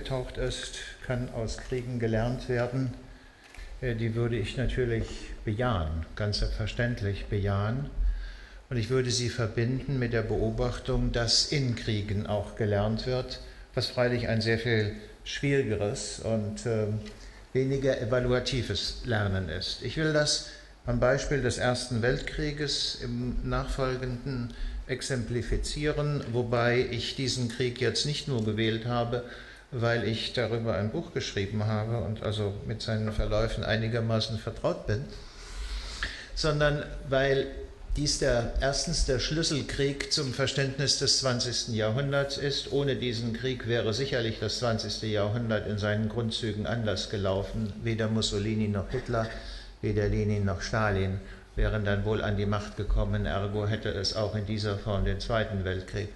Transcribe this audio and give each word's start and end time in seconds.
aufgetaucht 0.00 0.38
ist, 0.38 0.78
kann 1.06 1.28
aus 1.34 1.58
Kriegen 1.58 1.98
gelernt 1.98 2.48
werden, 2.48 2.94
äh, 3.82 3.94
die 3.94 4.14
würde 4.14 4.36
ich 4.38 4.56
natürlich 4.56 5.06
bejahen, 5.44 6.06
ganz 6.16 6.38
selbstverständlich 6.38 7.26
bejahen. 7.26 7.90
Und 8.70 8.78
ich 8.78 8.88
würde 8.88 9.10
sie 9.10 9.28
verbinden 9.28 9.98
mit 9.98 10.12
der 10.14 10.22
Beobachtung, 10.22 11.12
dass 11.12 11.52
in 11.52 11.76
Kriegen 11.76 12.26
auch 12.26 12.56
gelernt 12.56 13.06
wird, 13.06 13.40
was 13.74 13.88
freilich 13.88 14.28
ein 14.28 14.40
sehr 14.40 14.58
viel 14.58 14.94
schwierigeres 15.24 16.20
und 16.20 16.64
äh, 16.64 16.86
weniger 17.52 18.00
evaluatives 18.00 19.02
Lernen 19.04 19.50
ist. 19.50 19.82
Ich 19.82 19.96
will 19.98 20.14
das 20.14 20.48
am 20.86 20.98
Beispiel 20.98 21.42
des 21.42 21.58
Ersten 21.58 22.00
Weltkrieges 22.00 23.00
im 23.02 23.36
Nachfolgenden 23.46 24.54
exemplifizieren, 24.86 26.24
wobei 26.32 26.86
ich 26.90 27.16
diesen 27.16 27.48
Krieg 27.48 27.80
jetzt 27.80 28.06
nicht 28.06 28.28
nur 28.28 28.44
gewählt 28.44 28.86
habe, 28.86 29.24
weil 29.72 30.04
ich 30.04 30.32
darüber 30.32 30.74
ein 30.74 30.90
Buch 30.90 31.12
geschrieben 31.12 31.66
habe 31.66 31.98
und 31.98 32.22
also 32.22 32.52
mit 32.66 32.82
seinen 32.82 33.12
Verläufen 33.12 33.64
einigermaßen 33.64 34.38
vertraut 34.38 34.86
bin, 34.86 35.04
sondern 36.34 36.84
weil 37.08 37.46
dies 37.96 38.18
der, 38.20 38.54
erstens 38.60 39.04
der 39.04 39.18
Schlüsselkrieg 39.18 40.12
zum 40.12 40.32
Verständnis 40.32 40.98
des 40.98 41.18
20. 41.18 41.74
Jahrhunderts 41.74 42.38
ist. 42.38 42.72
Ohne 42.72 42.94
diesen 42.94 43.32
Krieg 43.32 43.66
wäre 43.66 43.92
sicherlich 43.92 44.38
das 44.38 44.60
20. 44.60 45.02
Jahrhundert 45.10 45.66
in 45.66 45.76
seinen 45.76 46.08
Grundzügen 46.08 46.66
anders 46.66 47.10
gelaufen. 47.10 47.72
Weder 47.82 48.08
Mussolini 48.08 48.68
noch 48.68 48.90
Hitler, 48.90 49.28
weder 49.82 50.08
Lenin 50.08 50.44
noch 50.44 50.62
Stalin 50.62 51.20
wären 51.56 51.84
dann 51.84 52.04
wohl 52.04 52.22
an 52.22 52.36
die 52.36 52.46
Macht 52.46 52.76
gekommen. 52.76 53.26
Ergo 53.26 53.66
hätte 53.66 53.90
es 53.90 54.14
auch 54.14 54.34
in 54.34 54.46
dieser 54.46 54.78
Form 54.78 55.04
den 55.04 55.20
Zweiten 55.20 55.64
Weltkrieg 55.64 56.08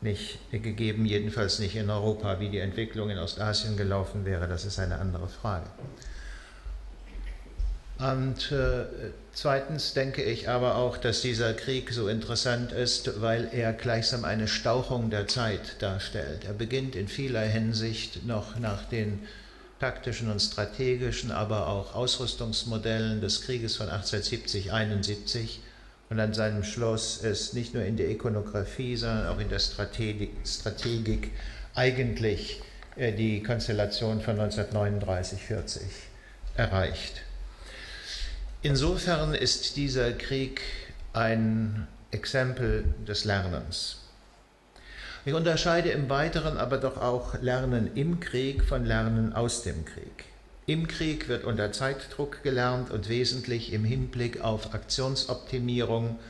nicht 0.00 0.38
gegeben, 0.50 1.04
jedenfalls 1.04 1.58
nicht 1.58 1.76
in 1.76 1.90
Europa. 1.90 2.40
Wie 2.40 2.48
die 2.48 2.58
Entwicklung 2.58 3.10
in 3.10 3.18
Ostasien 3.18 3.76
gelaufen 3.76 4.24
wäre, 4.24 4.48
das 4.48 4.64
ist 4.64 4.78
eine 4.78 4.98
andere 4.98 5.28
Frage. 5.28 5.66
Und 7.98 8.50
äh, 8.50 8.86
zweitens 9.34 9.92
denke 9.92 10.22
ich 10.22 10.48
aber 10.48 10.76
auch, 10.76 10.96
dass 10.96 11.20
dieser 11.20 11.52
Krieg 11.52 11.92
so 11.92 12.08
interessant 12.08 12.72
ist, 12.72 13.20
weil 13.20 13.50
er 13.52 13.74
gleichsam 13.74 14.24
eine 14.24 14.48
Stauchung 14.48 15.10
der 15.10 15.28
Zeit 15.28 15.82
darstellt. 15.82 16.46
Er 16.46 16.54
beginnt 16.54 16.96
in 16.96 17.08
vieler 17.08 17.42
Hinsicht 17.42 18.24
noch 18.26 18.58
nach 18.58 18.86
den 18.86 19.18
taktischen 19.80 20.30
und 20.30 20.40
strategischen, 20.40 21.30
aber 21.30 21.66
auch 21.66 21.94
Ausrüstungsmodellen 21.94 23.20
des 23.20 23.42
Krieges 23.42 23.76
von 23.76 23.88
1870-71 23.88 25.58
und 26.10 26.18
an 26.18 26.34
seinem 26.34 26.64
Schluss 26.64 27.18
ist 27.18 27.54
nicht 27.54 27.72
nur 27.72 27.84
in 27.84 27.96
der 27.96 28.10
Ikonographie, 28.10 28.96
sondern 28.96 29.28
auch 29.28 29.38
in 29.38 29.48
der 29.48 29.60
Strategik, 29.60 30.32
Strategik 30.44 31.30
eigentlich 31.74 32.60
äh, 32.96 33.12
die 33.12 33.42
Konstellation 33.42 34.20
von 34.20 34.36
1939-40 34.38 35.80
erreicht. 36.56 37.22
Insofern 38.62 39.34
ist 39.34 39.76
dieser 39.76 40.12
Krieg 40.12 40.60
ein 41.12 41.86
Exempel 42.10 42.84
des 43.06 43.24
Lernens. 43.24 43.98
Ich 45.24 45.32
unterscheide 45.32 45.90
im 45.90 46.10
Weiteren 46.10 46.56
aber 46.58 46.78
doch 46.78 46.96
auch 46.96 47.40
Lernen 47.40 47.94
im 47.94 48.18
Krieg 48.18 48.64
von 48.64 48.84
Lernen 48.84 49.32
aus 49.32 49.62
dem 49.62 49.84
Krieg. 49.84 50.24
Im 50.70 50.86
Krieg 50.86 51.26
wird 51.26 51.42
unter 51.42 51.72
Zeitdruck 51.72 52.44
gelernt 52.44 52.92
und 52.92 53.08
wesentlich 53.08 53.72
im 53.72 53.84
Hinblick 53.84 54.40
auf 54.40 54.72
Aktionsoptimierung 54.72 56.20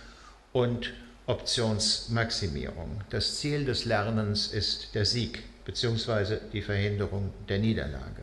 und 0.54 0.94
Optionsmaximierung. 1.26 3.02
Das 3.10 3.36
Ziel 3.38 3.66
des 3.66 3.84
Lernens 3.84 4.46
ist 4.46 4.94
der 4.94 5.04
Sieg 5.04 5.42
bzw. 5.66 6.38
die 6.54 6.62
Verhinderung 6.62 7.34
der 7.50 7.58
Niederlage. 7.58 8.22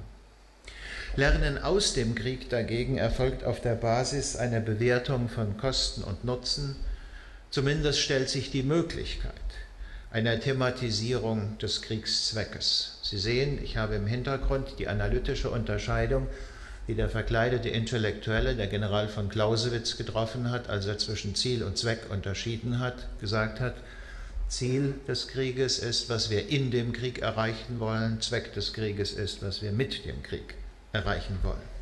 Lernen 1.15 1.59
aus 1.59 1.93
dem 1.93 2.15
Krieg 2.15 2.49
dagegen 2.49 2.97
erfolgt 2.97 3.43
auf 3.43 3.61
der 3.61 3.75
Basis 3.75 4.35
einer 4.35 4.59
Bewertung 4.59 5.29
von 5.29 5.55
Kosten 5.57 6.03
und 6.03 6.25
Nutzen. 6.25 6.77
Zumindest 7.51 7.99
stellt 7.99 8.29
sich 8.29 8.49
die 8.49 8.63
Möglichkeit 8.63 9.46
einer 10.11 10.39
Thematisierung 10.39 11.57
des 11.57 11.81
Kriegszweckes. 11.81 12.99
Sie 13.01 13.17
sehen, 13.17 13.59
ich 13.61 13.77
habe 13.77 13.95
im 13.95 14.07
Hintergrund 14.07 14.79
die 14.79 14.87
analytische 14.87 15.49
Unterscheidung, 15.49 16.27
die 16.87 16.95
der 16.95 17.09
verkleidete 17.09 17.69
Intellektuelle, 17.69 18.55
der 18.55 18.67
General 18.67 19.09
von 19.09 19.27
Clausewitz, 19.27 19.97
getroffen 19.97 20.49
hat, 20.49 20.69
als 20.69 20.85
er 20.85 20.97
zwischen 20.97 21.35
Ziel 21.35 21.63
und 21.63 21.77
Zweck 21.77 22.09
unterschieden 22.09 22.79
hat, 22.79 23.07
gesagt 23.19 23.59
hat, 23.59 23.75
Ziel 24.47 24.93
des 25.07 25.27
Krieges 25.27 25.79
ist, 25.79 26.09
was 26.09 26.29
wir 26.29 26.47
in 26.47 26.71
dem 26.71 26.93
Krieg 26.93 27.19
erreichen 27.19 27.81
wollen, 27.81 28.21
Zweck 28.21 28.53
des 28.53 28.71
Krieges 28.71 29.11
ist, 29.11 29.43
was 29.43 29.61
wir 29.61 29.73
mit 29.73 30.05
dem 30.05 30.23
Krieg 30.23 30.55
erreichen 30.93 31.37
wollen. 31.43 31.76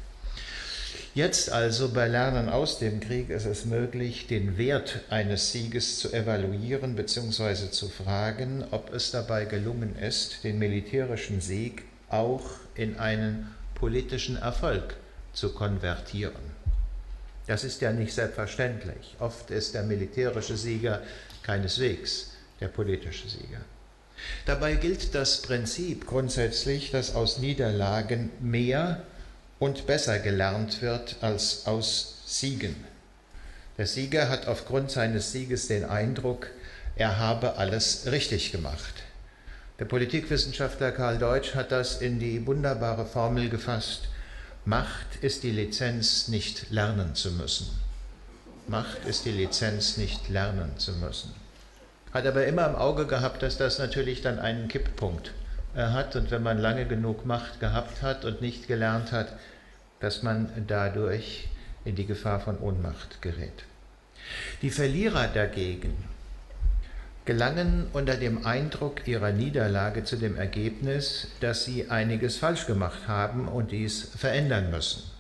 Jetzt 1.16 1.50
also 1.50 1.88
bei 1.94 2.10
Lernen 2.10 2.50
aus 2.50 2.78
dem 2.78 3.00
Krieg 3.00 3.30
ist 3.30 3.46
es 3.46 3.64
möglich, 3.64 4.28
den 4.28 4.58
Wert 4.58 5.00
eines 5.10 5.54
Sieges 5.54 5.98
zu 5.98 6.12
evaluieren 6.12 6.98
bzw. 6.98 7.72
zu 7.72 7.88
fragen, 7.88 8.66
ob 8.72 8.94
es 8.94 9.12
dabei 9.12 9.46
gelungen 9.46 9.96
ist, 9.98 10.44
den 10.44 10.60
militärischen 10.60 11.40
Sieg 11.40 11.84
auch 12.10 12.44
in 12.76 13.00
einen 13.00 13.50
politischen 13.76 14.36
Erfolg 14.36 14.98
zu 15.32 15.54
konvertieren. 15.54 16.52
Das 17.48 17.64
ist 17.64 17.80
ja 17.80 17.94
nicht 17.94 18.14
selbstverständlich. 18.14 19.16
Oft 19.20 19.52
ist 19.52 19.74
der 19.74 19.84
militärische 19.84 20.58
Sieger 20.58 21.02
keineswegs 21.44 22.32
der 22.60 22.68
politische 22.68 23.30
Sieger. 23.30 23.62
Dabei 24.46 24.76
gilt 24.76 25.16
das 25.16 25.42
Prinzip 25.42 26.08
grundsätzlich, 26.08 26.92
dass 26.92 27.16
aus 27.16 27.38
Niederlagen 27.38 28.32
mehr 28.42 29.04
und 29.60 29.88
besser 29.88 30.20
gelernt 30.20 30.82
wird 30.82 31.18
als 31.22 31.66
aus 31.66 32.24
Siegen. 32.26 32.76
Der 33.78 33.88
Sieger 33.88 34.30
hat 34.30 34.48
aufgrund 34.48 34.92
seines 34.92 35.32
Sieges 35.32 35.68
den 35.68 35.86
Eindruck, 35.86 36.48
er 36.96 37.20
habe 37.20 37.58
alles 37.58 38.08
richtig 38.12 38.52
gemacht. 38.52 39.04
Der 39.80 39.86
Politikwissenschaftler 39.86 40.92
Karl 40.92 41.18
Deutsch 41.18 41.56
hat 41.56 41.72
das 41.72 42.02
in 42.02 42.20
die 42.20 42.46
wunderbare 42.48 43.06
Formel 43.06 43.50
gefasst, 43.50 44.08
Macht 44.68 45.18
ist 45.22 45.44
die 45.44 45.52
Lizenz, 45.52 46.28
nicht 46.28 46.72
lernen 46.72 47.14
zu 47.14 47.32
müssen. 47.32 47.68
Macht 48.68 49.06
ist 49.06 49.26
die 49.26 49.32
Lizenz, 49.32 49.98
nicht 49.98 50.28
lernen 50.30 50.72
zu 50.80 50.94
müssen. 50.94 51.36
Hat 52.12 52.26
aber 52.26 52.48
immer 52.48 52.68
im 52.68 52.76
Auge 52.76 53.06
gehabt, 53.06 53.44
dass 53.44 53.58
das 53.58 53.78
natürlich 53.78 54.22
dann 54.22 54.40
einen 54.40 54.68
Kipppunkt 54.68 55.34
hat 55.76 56.16
und 56.16 56.32
wenn 56.32 56.44
man 56.44 56.58
lange 56.58 56.86
genug 56.86 57.26
Macht 57.26 57.60
gehabt 57.60 58.02
hat 58.02 58.26
und 58.26 58.42
nicht 58.42 58.68
gelernt 58.68 59.12
hat, 59.12 59.34
dass 60.00 60.24
man 60.24 60.50
dadurch 60.68 61.50
in 61.84 61.96
die 61.96 62.06
Gefahr 62.06 62.40
von 62.40 62.60
Ohnmacht 62.60 63.22
gerät. 63.22 63.64
Die 64.62 64.72
Verlierer 64.72 65.28
dagegen 65.28 65.94
gelangen 67.26 67.88
unter 67.92 68.16
dem 68.16 68.46
Eindruck 68.46 69.08
ihrer 69.08 69.32
Niederlage 69.32 70.04
zu 70.04 70.16
dem 70.16 70.38
Ergebnis, 70.38 71.28
dass 71.40 71.66
sie 71.66 71.90
einiges 71.90 72.38
falsch 72.38 72.68
gemacht 72.68 73.08
haben 73.08 73.48
und 73.48 73.72
dies 73.72 74.12
verändern 74.16 74.70
müssen. 74.70 75.15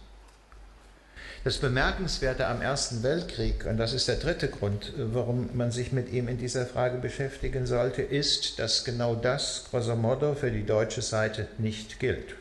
Das 1.45 1.59
Bemerkenswerte 1.59 2.47
am 2.47 2.63
Ersten 2.63 3.03
Weltkrieg, 3.03 3.67
und 3.67 3.77
das 3.77 3.93
ist 3.93 4.07
der 4.07 4.15
dritte 4.15 4.47
Grund, 4.47 4.93
warum 4.97 5.55
man 5.55 5.69
sich 5.69 5.91
mit 5.91 6.11
ihm 6.11 6.27
in 6.27 6.39
dieser 6.39 6.65
Frage 6.65 6.97
beschäftigen 6.97 7.67
sollte, 7.67 8.01
ist, 8.01 8.57
dass 8.57 8.83
genau 8.83 9.13
das, 9.13 9.65
grosso 9.69 9.95
modo, 9.95 10.33
für 10.33 10.49
die 10.49 10.65
deutsche 10.65 11.03
Seite 11.03 11.47
nicht 11.59 11.99
gilt. 11.99 12.33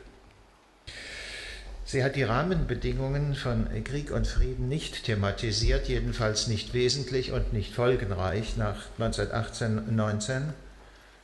Sie 1.85 2.03
hat 2.03 2.17
die 2.17 2.23
Rahmenbedingungen 2.23 3.35
von 3.35 3.67
Krieg 3.85 4.11
und 4.11 4.27
Frieden 4.27 4.71
nicht 4.71 5.05
thematisiert, 5.05 5.87
jedenfalls 5.87 6.47
nicht 6.47 6.73
wesentlich 6.73 7.31
und 7.31 7.53
nicht 7.53 7.75
folgenreich 7.75 8.57
nach 8.57 8.87
1918-19, 8.99 10.45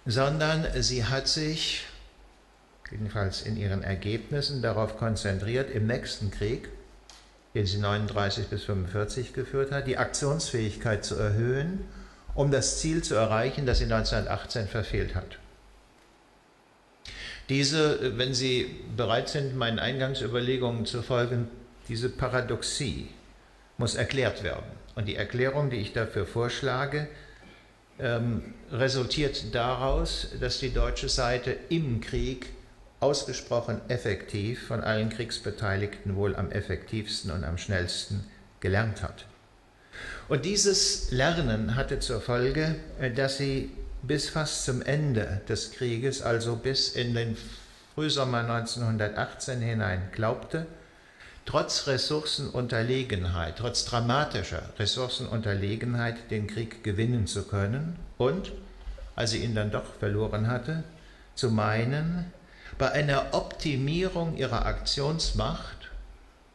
sondern 0.04 0.66
sie 0.80 1.06
hat 1.06 1.28
sich, 1.28 1.86
jedenfalls 2.90 3.40
in 3.40 3.56
ihren 3.56 3.82
Ergebnissen, 3.82 4.60
darauf 4.60 4.98
konzentriert, 4.98 5.70
im 5.70 5.86
nächsten 5.86 6.30
Krieg, 6.30 6.68
den 7.54 7.66
sie 7.66 7.78
39 7.78 8.46
bis 8.46 8.64
45 8.64 9.32
geführt 9.32 9.72
hat, 9.72 9.86
die 9.86 9.98
Aktionsfähigkeit 9.98 11.04
zu 11.04 11.16
erhöhen, 11.16 11.84
um 12.34 12.50
das 12.50 12.78
Ziel 12.78 13.02
zu 13.02 13.14
erreichen, 13.14 13.66
das 13.66 13.78
sie 13.78 13.84
1918 13.84 14.68
verfehlt 14.68 15.14
hat. 15.14 15.38
Diese, 17.48 18.16
wenn 18.16 18.32
Sie 18.32 18.76
bereit 18.96 19.28
sind, 19.28 19.56
meinen 19.56 19.80
Eingangsüberlegungen 19.80 20.86
zu 20.86 21.02
folgen, 21.02 21.48
diese 21.88 22.08
Paradoxie 22.08 23.08
muss 23.76 23.96
erklärt 23.96 24.44
werden. 24.44 24.70
Und 24.94 25.06
die 25.06 25.16
Erklärung, 25.16 25.68
die 25.68 25.78
ich 25.78 25.92
dafür 25.92 26.26
vorschlage, 26.26 27.08
ähm, 27.98 28.54
resultiert 28.70 29.52
daraus, 29.52 30.28
dass 30.40 30.60
die 30.60 30.72
deutsche 30.72 31.08
Seite 31.08 31.56
im 31.70 32.00
Krieg 32.00 32.50
ausgesprochen 33.00 33.80
effektiv 33.88 34.66
von 34.66 34.82
allen 34.82 35.08
Kriegsbeteiligten 35.08 36.16
wohl 36.16 36.36
am 36.36 36.52
effektivsten 36.52 37.30
und 37.30 37.44
am 37.44 37.58
schnellsten 37.58 38.24
gelernt 38.60 39.02
hat. 39.02 39.24
Und 40.28 40.44
dieses 40.44 41.10
Lernen 41.10 41.74
hatte 41.74 41.98
zur 41.98 42.20
Folge, 42.20 42.76
äh, 43.00 43.10
dass 43.10 43.38
sie 43.38 43.72
bis 44.02 44.28
fast 44.28 44.64
zum 44.64 44.82
Ende 44.82 45.40
des 45.48 45.72
Krieges, 45.72 46.22
also 46.22 46.56
bis 46.56 46.90
in 46.90 47.14
den 47.14 47.36
Frühsommer 47.94 48.38
1918 48.38 49.60
hinein 49.60 50.08
glaubte, 50.12 50.66
trotz 51.44 51.86
Ressourcenunterlegenheit, 51.86 53.56
trotz 53.58 53.84
dramatischer 53.84 54.62
Ressourcenunterlegenheit 54.78 56.30
den 56.30 56.46
Krieg 56.46 56.84
gewinnen 56.84 57.26
zu 57.26 57.42
können 57.42 57.96
und, 58.16 58.52
als 59.16 59.32
sie 59.32 59.38
ihn 59.38 59.54
dann 59.54 59.70
doch 59.70 59.94
verloren 59.98 60.46
hatte, 60.46 60.84
zu 61.34 61.50
meinen, 61.50 62.32
bei 62.80 62.92
einer 62.92 63.34
Optimierung 63.34 64.38
ihrer 64.38 64.64
Aktionsmacht, 64.64 65.90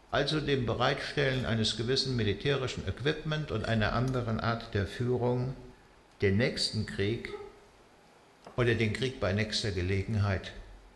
also 0.09 0.39
dem 0.39 0.65
Bereitstellen 0.65 1.45
eines 1.45 1.77
gewissen 1.77 2.15
militärischen 2.15 2.87
Equipment 2.87 3.51
und 3.51 3.65
einer 3.65 3.93
anderen 3.93 4.39
Art 4.39 4.73
der 4.73 4.87
Führung, 4.87 5.53
den 6.23 6.37
nächsten 6.37 6.87
Krieg 6.87 7.31
oder 8.57 8.73
den 8.73 8.91
Krieg 8.91 9.19
bei 9.19 9.33
nächster 9.33 9.69
Gelegenheit 9.71 10.51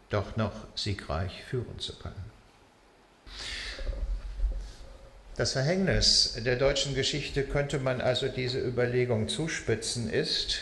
doch 0.09 0.35
noch 0.35 0.53
siegreich 0.73 1.43
führen 1.43 1.77
zu 1.77 1.93
können. 1.99 2.31
Das 5.35 5.51
Verhängnis 5.51 6.39
der 6.43 6.55
deutschen 6.55 6.95
Geschichte 6.95 7.43
könnte 7.43 7.77
man 7.77 8.01
also 8.01 8.29
diese 8.29 8.59
Überlegung 8.59 9.29
zuspitzen, 9.29 10.09
ist, 10.09 10.61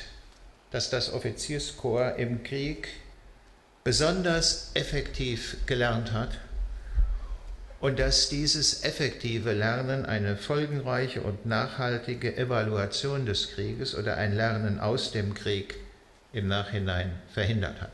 dass 0.72 0.90
das 0.90 1.14
Offizierskorps 1.14 2.20
im 2.20 2.44
Krieg 2.44 2.90
besonders 3.88 4.72
effektiv 4.74 5.56
gelernt 5.66 6.12
hat 6.12 6.32
und 7.80 8.00
dass 8.00 8.28
dieses 8.28 8.84
effektive 8.84 9.54
Lernen 9.54 10.06
eine 10.06 10.36
folgenreiche 10.36 11.22
und 11.22 11.46
nachhaltige 11.46 12.36
Evaluation 12.36 13.26
des 13.26 13.54
Krieges 13.54 13.96
oder 13.96 14.18
ein 14.18 14.36
Lernen 14.36 14.82
aus 14.82 15.14
dem 15.14 15.34
Krieg 15.34 15.76
im 16.34 16.50
Nachhinein 16.50 17.14
verhindert 17.34 17.80
hat. 17.80 17.94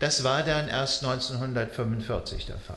Das 0.00 0.24
war 0.24 0.42
dann 0.42 0.66
erst 0.66 1.04
1945 1.04 2.46
der 2.46 2.58
Fall. 2.58 2.76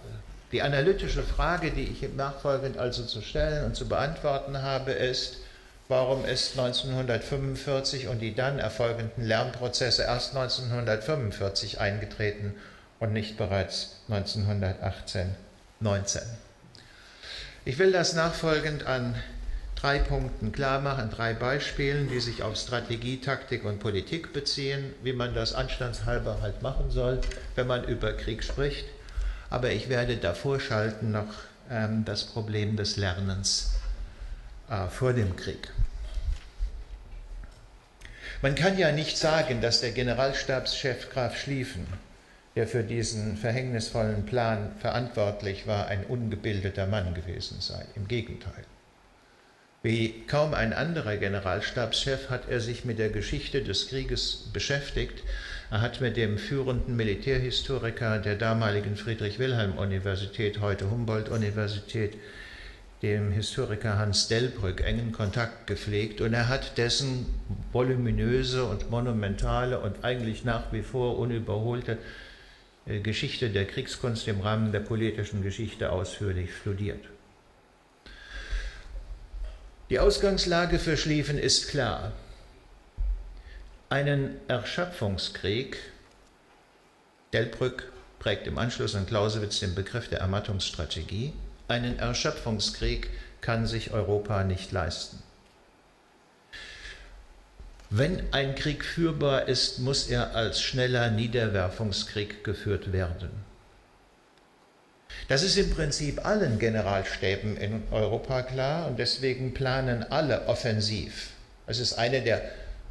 Die 0.51 0.61
analytische 0.61 1.23
Frage, 1.23 1.71
die 1.71 1.85
ich 1.85 2.07
Nachfolgend 2.13 2.77
also 2.77 3.03
zu 3.03 3.19
stellen 3.23 3.65
und 3.65 3.75
zu 3.75 3.87
beantworten 3.87 4.61
habe, 4.61 4.91
ist, 4.91 5.37
warum 5.91 6.25
ist 6.25 6.57
1945 6.57 8.07
und 8.07 8.19
die 8.19 8.33
dann 8.33 8.57
erfolgenden 8.57 9.27
Lernprozesse 9.27 10.01
erst 10.01 10.35
1945 10.35 11.79
eingetreten 11.79 12.55
und 12.99 13.13
nicht 13.13 13.37
bereits 13.37 14.01
1918, 14.09 15.35
19. 15.79 16.21
Ich 17.65 17.77
will 17.77 17.91
das 17.91 18.13
nachfolgend 18.13 18.87
an 18.87 19.13
drei 19.75 19.99
Punkten 19.99 20.51
klar 20.51 20.81
machen, 20.81 21.11
drei 21.11 21.35
Beispielen, 21.35 22.09
die 22.09 22.19
sich 22.19 22.41
auf 22.41 22.55
Strategie, 22.55 23.21
Taktik 23.21 23.65
und 23.65 23.79
Politik 23.79 24.33
beziehen, 24.33 24.93
wie 25.03 25.13
man 25.13 25.35
das 25.35 25.53
anstandshalber 25.53 26.39
halt 26.41 26.63
machen 26.63 26.89
soll, 26.89 27.21
wenn 27.53 27.67
man 27.67 27.83
über 27.83 28.13
Krieg 28.13 28.43
spricht 28.43 28.85
aber 29.51 29.71
ich 29.71 29.89
werde 29.89 30.17
davor 30.17 30.59
schalten 30.59 31.11
noch 31.11 31.27
ähm, 31.69 32.03
das 32.05 32.23
Problem 32.23 32.77
des 32.77 32.95
Lernens 32.95 33.73
äh, 34.69 34.87
vor 34.87 35.13
dem 35.13 35.35
Krieg. 35.35 35.71
Man 38.41 38.55
kann 38.55 38.77
ja 38.77 38.91
nicht 38.91 39.17
sagen, 39.17 39.61
dass 39.61 39.81
der 39.81 39.91
Generalstabschef 39.91 41.09
Graf 41.11 41.37
Schlieffen, 41.37 41.85
der 42.55 42.67
für 42.67 42.83
diesen 42.83 43.37
verhängnisvollen 43.37 44.25
Plan 44.25 44.71
verantwortlich 44.79 45.67
war, 45.67 45.87
ein 45.87 46.05
ungebildeter 46.05 46.87
Mann 46.87 47.13
gewesen 47.13 47.61
sei. 47.61 47.85
Im 47.95 48.07
Gegenteil. 48.07 48.65
Wie 49.83 50.23
kaum 50.27 50.53
ein 50.53 50.73
anderer 50.73 51.17
Generalstabschef 51.17 52.29
hat 52.29 52.49
er 52.49 52.59
sich 52.59 52.85
mit 52.85 52.99
der 52.99 53.09
Geschichte 53.09 53.63
des 53.63 53.87
Krieges 53.87 54.49
beschäftigt 54.51 55.23
er 55.71 55.79
hat 55.79 56.01
mit 56.01 56.17
dem 56.17 56.37
führenden 56.37 56.97
Militärhistoriker 56.97 58.19
der 58.19 58.35
damaligen 58.35 58.97
Friedrich-Wilhelm-Universität, 58.97 60.59
heute 60.59 60.91
Humboldt-Universität, 60.91 62.17
dem 63.01 63.31
Historiker 63.31 63.97
Hans 63.97 64.27
Delbrück, 64.27 64.81
engen 64.81 65.11
Kontakt 65.11 65.65
gepflegt 65.65 66.21
und 66.21 66.33
er 66.33 66.47
hat 66.47 66.77
dessen 66.77 67.25
voluminöse 67.71 68.65
und 68.65 68.91
monumentale 68.91 69.79
und 69.79 70.03
eigentlich 70.03 70.43
nach 70.45 70.71
wie 70.71 70.83
vor 70.83 71.17
unüberholte 71.17 71.97
äh, 72.85 72.99
Geschichte 72.99 73.49
der 73.49 73.65
Kriegskunst 73.65 74.27
im 74.27 74.41
Rahmen 74.41 74.71
der 74.71 74.81
politischen 74.81 75.41
Geschichte 75.41 75.91
ausführlich 75.91 76.55
studiert. 76.55 77.03
Die 79.89 79.99
Ausgangslage 79.99 80.79
für 80.79 80.95
Schlieffen 80.95 81.37
ist 81.37 81.69
klar 81.69 82.13
einen 83.89 84.37
Erschöpfungskrieg, 84.47 85.77
Delbrück 87.33 87.91
prägt 88.19 88.47
im 88.47 88.57
Anschluss 88.57 88.95
an 88.95 89.05
Clausewitz 89.05 89.59
den 89.59 89.75
Begriff 89.75 90.07
der 90.07 90.19
Ermattungsstrategie, 90.19 91.33
einen 91.71 91.97
Erschöpfungskrieg 91.97 93.09
kann 93.39 93.65
sich 93.65 93.91
Europa 93.91 94.43
nicht 94.43 94.71
leisten. 94.71 95.23
Wenn 97.89 98.31
ein 98.31 98.55
Krieg 98.55 98.85
führbar 98.85 99.47
ist, 99.47 99.79
muss 99.79 100.07
er 100.07 100.35
als 100.35 100.61
schneller 100.61 101.09
Niederwerfungskrieg 101.11 102.43
geführt 102.43 102.93
werden. 102.93 103.29
Das 105.27 105.43
ist 105.43 105.57
im 105.57 105.69
Prinzip 105.71 106.25
allen 106.25 106.59
Generalstäben 106.59 107.57
in 107.57 107.83
Europa 107.91 108.43
klar 108.43 108.87
und 108.87 108.99
deswegen 108.99 109.53
planen 109.53 110.03
alle 110.09 110.47
offensiv. 110.47 111.31
Es 111.67 111.79
ist 111.79 111.93
eine 111.93 112.21
der 112.21 112.41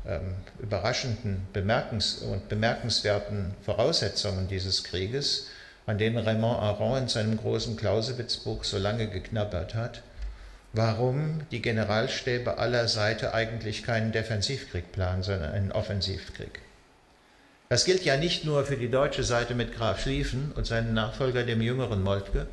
ähm, 0.06 0.34
überraschenden 0.58 1.46
bemerkens 1.52 2.18
und 2.18 2.48
bemerkenswerten 2.48 3.54
Voraussetzungen 3.62 4.48
dieses 4.48 4.84
Krieges, 4.84 5.48
an 5.90 5.98
denen 5.98 6.18
Raymond 6.18 6.60
Aron 6.60 7.02
in 7.02 7.08
seinem 7.08 7.36
großen 7.36 7.76
Clausewitz-Buch 7.76 8.64
so 8.64 8.78
lange 8.78 9.08
geknabbert 9.08 9.74
hat, 9.74 10.02
warum 10.72 11.40
die 11.50 11.60
Generalstäbe 11.60 12.58
aller 12.58 12.88
Seite 12.88 13.34
eigentlich 13.34 13.82
keinen 13.82 14.12
Defensivkrieg 14.12 14.92
planen, 14.92 15.22
sondern 15.22 15.52
einen 15.52 15.72
Offensivkrieg. 15.72 16.60
Das 17.68 17.84
gilt 17.84 18.04
ja 18.04 18.16
nicht 18.16 18.44
nur 18.44 18.64
für 18.64 18.76
die 18.76 18.90
deutsche 18.90 19.24
Seite 19.24 19.54
mit 19.54 19.74
Graf 19.74 20.00
Schlieffen 20.00 20.52
und 20.54 20.66
seinen 20.66 20.94
Nachfolger, 20.94 21.42
dem 21.42 21.60
jüngeren 21.60 22.02
Moltke, 22.02 22.46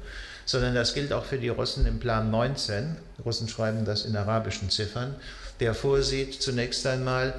sondern 0.45 0.75
das 0.75 0.93
gilt 0.93 1.13
auch 1.13 1.25
für 1.25 1.37
die 1.37 1.49
Russen 1.49 1.85
im 1.85 1.99
Plan 1.99 2.29
19. 2.31 2.97
Die 3.17 3.21
Russen 3.21 3.47
schreiben 3.47 3.85
das 3.85 4.05
in 4.05 4.15
arabischen 4.15 4.69
Ziffern 4.69 5.15
der 5.59 5.73
vorsieht 5.73 6.41
zunächst 6.41 6.85
einmal 6.85 7.33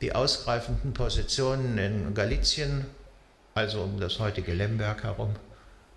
die 0.00 0.14
ausgreifenden 0.14 0.92
Positionen 0.92 1.78
in 1.78 2.14
Galizien, 2.14 2.86
also 3.54 3.82
um 3.82 4.00
das 4.00 4.18
heutige 4.18 4.52
Lemberg 4.52 5.04
herum 5.04 5.34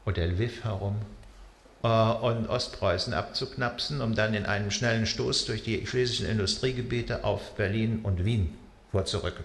oder 0.06 0.26
Lviv 0.26 0.64
herum, 0.64 0.98
äh, 1.86 1.88
und 1.88 2.48
Ostpreußen 2.48 3.14
abzuknapsen, 3.14 4.02
um 4.02 4.16
dann 4.16 4.34
in 4.34 4.46
einem 4.46 4.72
schnellen 4.72 5.06
Stoß 5.06 5.46
durch 5.46 5.64
die 5.64 5.86
schlesischen 5.86 6.28
Industriegebiete 6.28 7.24
auf 7.24 7.56
Berlin 7.56 8.00
und 8.04 8.26
Wien 8.26 8.56
vorzurücken. 8.92 9.44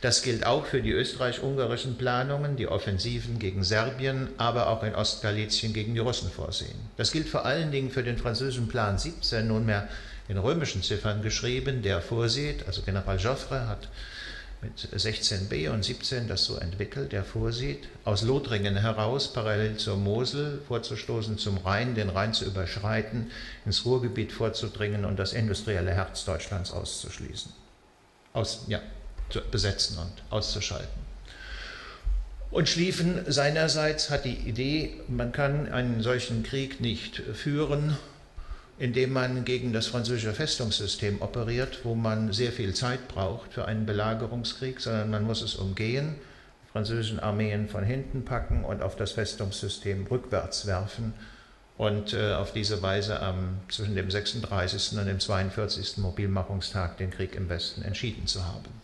Das 0.00 0.22
gilt 0.22 0.44
auch 0.44 0.66
für 0.66 0.82
die 0.82 0.90
österreich-ungarischen 0.90 1.96
Planungen, 1.96 2.56
die 2.56 2.66
Offensiven 2.66 3.38
gegen 3.38 3.62
Serbien, 3.62 4.30
aber 4.36 4.66
auch 4.66 4.82
in 4.82 4.96
Ostgalizien 4.96 5.72
gegen 5.72 5.94
die 5.94 6.00
Russen 6.00 6.28
vorsehen. 6.28 6.74
Das 6.96 7.12
gilt 7.12 7.28
vor 7.28 7.44
allen 7.44 7.70
Dingen 7.70 7.92
für 7.92 8.02
den 8.02 8.18
französischen 8.18 8.66
Plan 8.66 8.98
17, 8.98 9.46
nunmehr 9.46 9.88
in 10.26 10.38
römischen 10.38 10.82
Ziffern 10.82 11.22
geschrieben, 11.22 11.82
der 11.82 12.00
vorsieht, 12.00 12.66
also 12.66 12.82
General 12.82 13.16
Joffre 13.16 13.68
hat 13.68 13.88
mit 14.62 14.78
16b 14.78 15.70
und 15.70 15.84
17 15.84 16.28
das 16.28 16.44
so 16.44 16.56
entwickelt, 16.56 17.12
der 17.12 17.24
vorsieht, 17.24 17.88
aus 18.04 18.22
Lothringen 18.22 18.76
heraus 18.76 19.32
parallel 19.32 19.76
zur 19.76 19.96
Mosel 19.96 20.62
vorzustoßen, 20.68 21.36
zum 21.36 21.58
Rhein, 21.58 21.96
den 21.96 22.08
Rhein 22.08 22.32
zu 22.32 22.44
überschreiten, 22.44 23.30
ins 23.66 23.84
Ruhrgebiet 23.84 24.30
vorzudringen 24.30 25.04
und 25.04 25.18
das 25.18 25.32
industrielle 25.32 25.92
Herz 25.92 26.24
Deutschlands 26.24 26.72
auszuschließen, 26.72 27.52
aus, 28.32 28.64
ja, 28.68 28.80
zu 29.30 29.40
besetzen 29.50 29.98
und 29.98 30.12
auszuschalten. 30.30 31.02
Und 32.52 32.68
Schlieffen 32.68 33.24
seinerseits 33.26 34.10
hat 34.10 34.24
die 34.26 34.36
Idee, 34.36 35.00
man 35.08 35.32
kann 35.32 35.72
einen 35.72 36.02
solchen 36.02 36.42
Krieg 36.42 36.80
nicht 36.80 37.16
führen 37.16 37.96
indem 38.82 39.12
man 39.12 39.44
gegen 39.44 39.72
das 39.72 39.86
französische 39.86 40.32
Festungssystem 40.32 41.22
operiert, 41.22 41.84
wo 41.84 41.94
man 41.94 42.32
sehr 42.32 42.50
viel 42.50 42.74
Zeit 42.74 43.06
braucht 43.06 43.52
für 43.52 43.64
einen 43.64 43.86
Belagerungskrieg, 43.86 44.80
sondern 44.80 45.08
man 45.08 45.22
muss 45.22 45.40
es 45.40 45.54
umgehen, 45.54 46.16
französischen 46.72 47.20
Armeen 47.20 47.68
von 47.68 47.84
hinten 47.84 48.24
packen 48.24 48.64
und 48.64 48.82
auf 48.82 48.96
das 48.96 49.12
Festungssystem 49.12 50.08
rückwärts 50.10 50.66
werfen 50.66 51.14
und 51.78 52.12
äh, 52.12 52.32
auf 52.34 52.52
diese 52.52 52.82
Weise 52.82 53.20
ähm, 53.22 53.58
zwischen 53.68 53.94
dem 53.94 54.10
36. 54.10 54.98
und 54.98 55.06
dem 55.06 55.20
42. 55.20 55.98
Mobilmachungstag 55.98 56.96
den 56.96 57.12
Krieg 57.12 57.36
im 57.36 57.48
Westen 57.48 57.82
entschieden 57.82 58.26
zu 58.26 58.44
haben. 58.44 58.82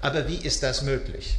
Aber 0.00 0.26
wie 0.26 0.38
ist 0.44 0.64
das 0.64 0.82
möglich? 0.82 1.38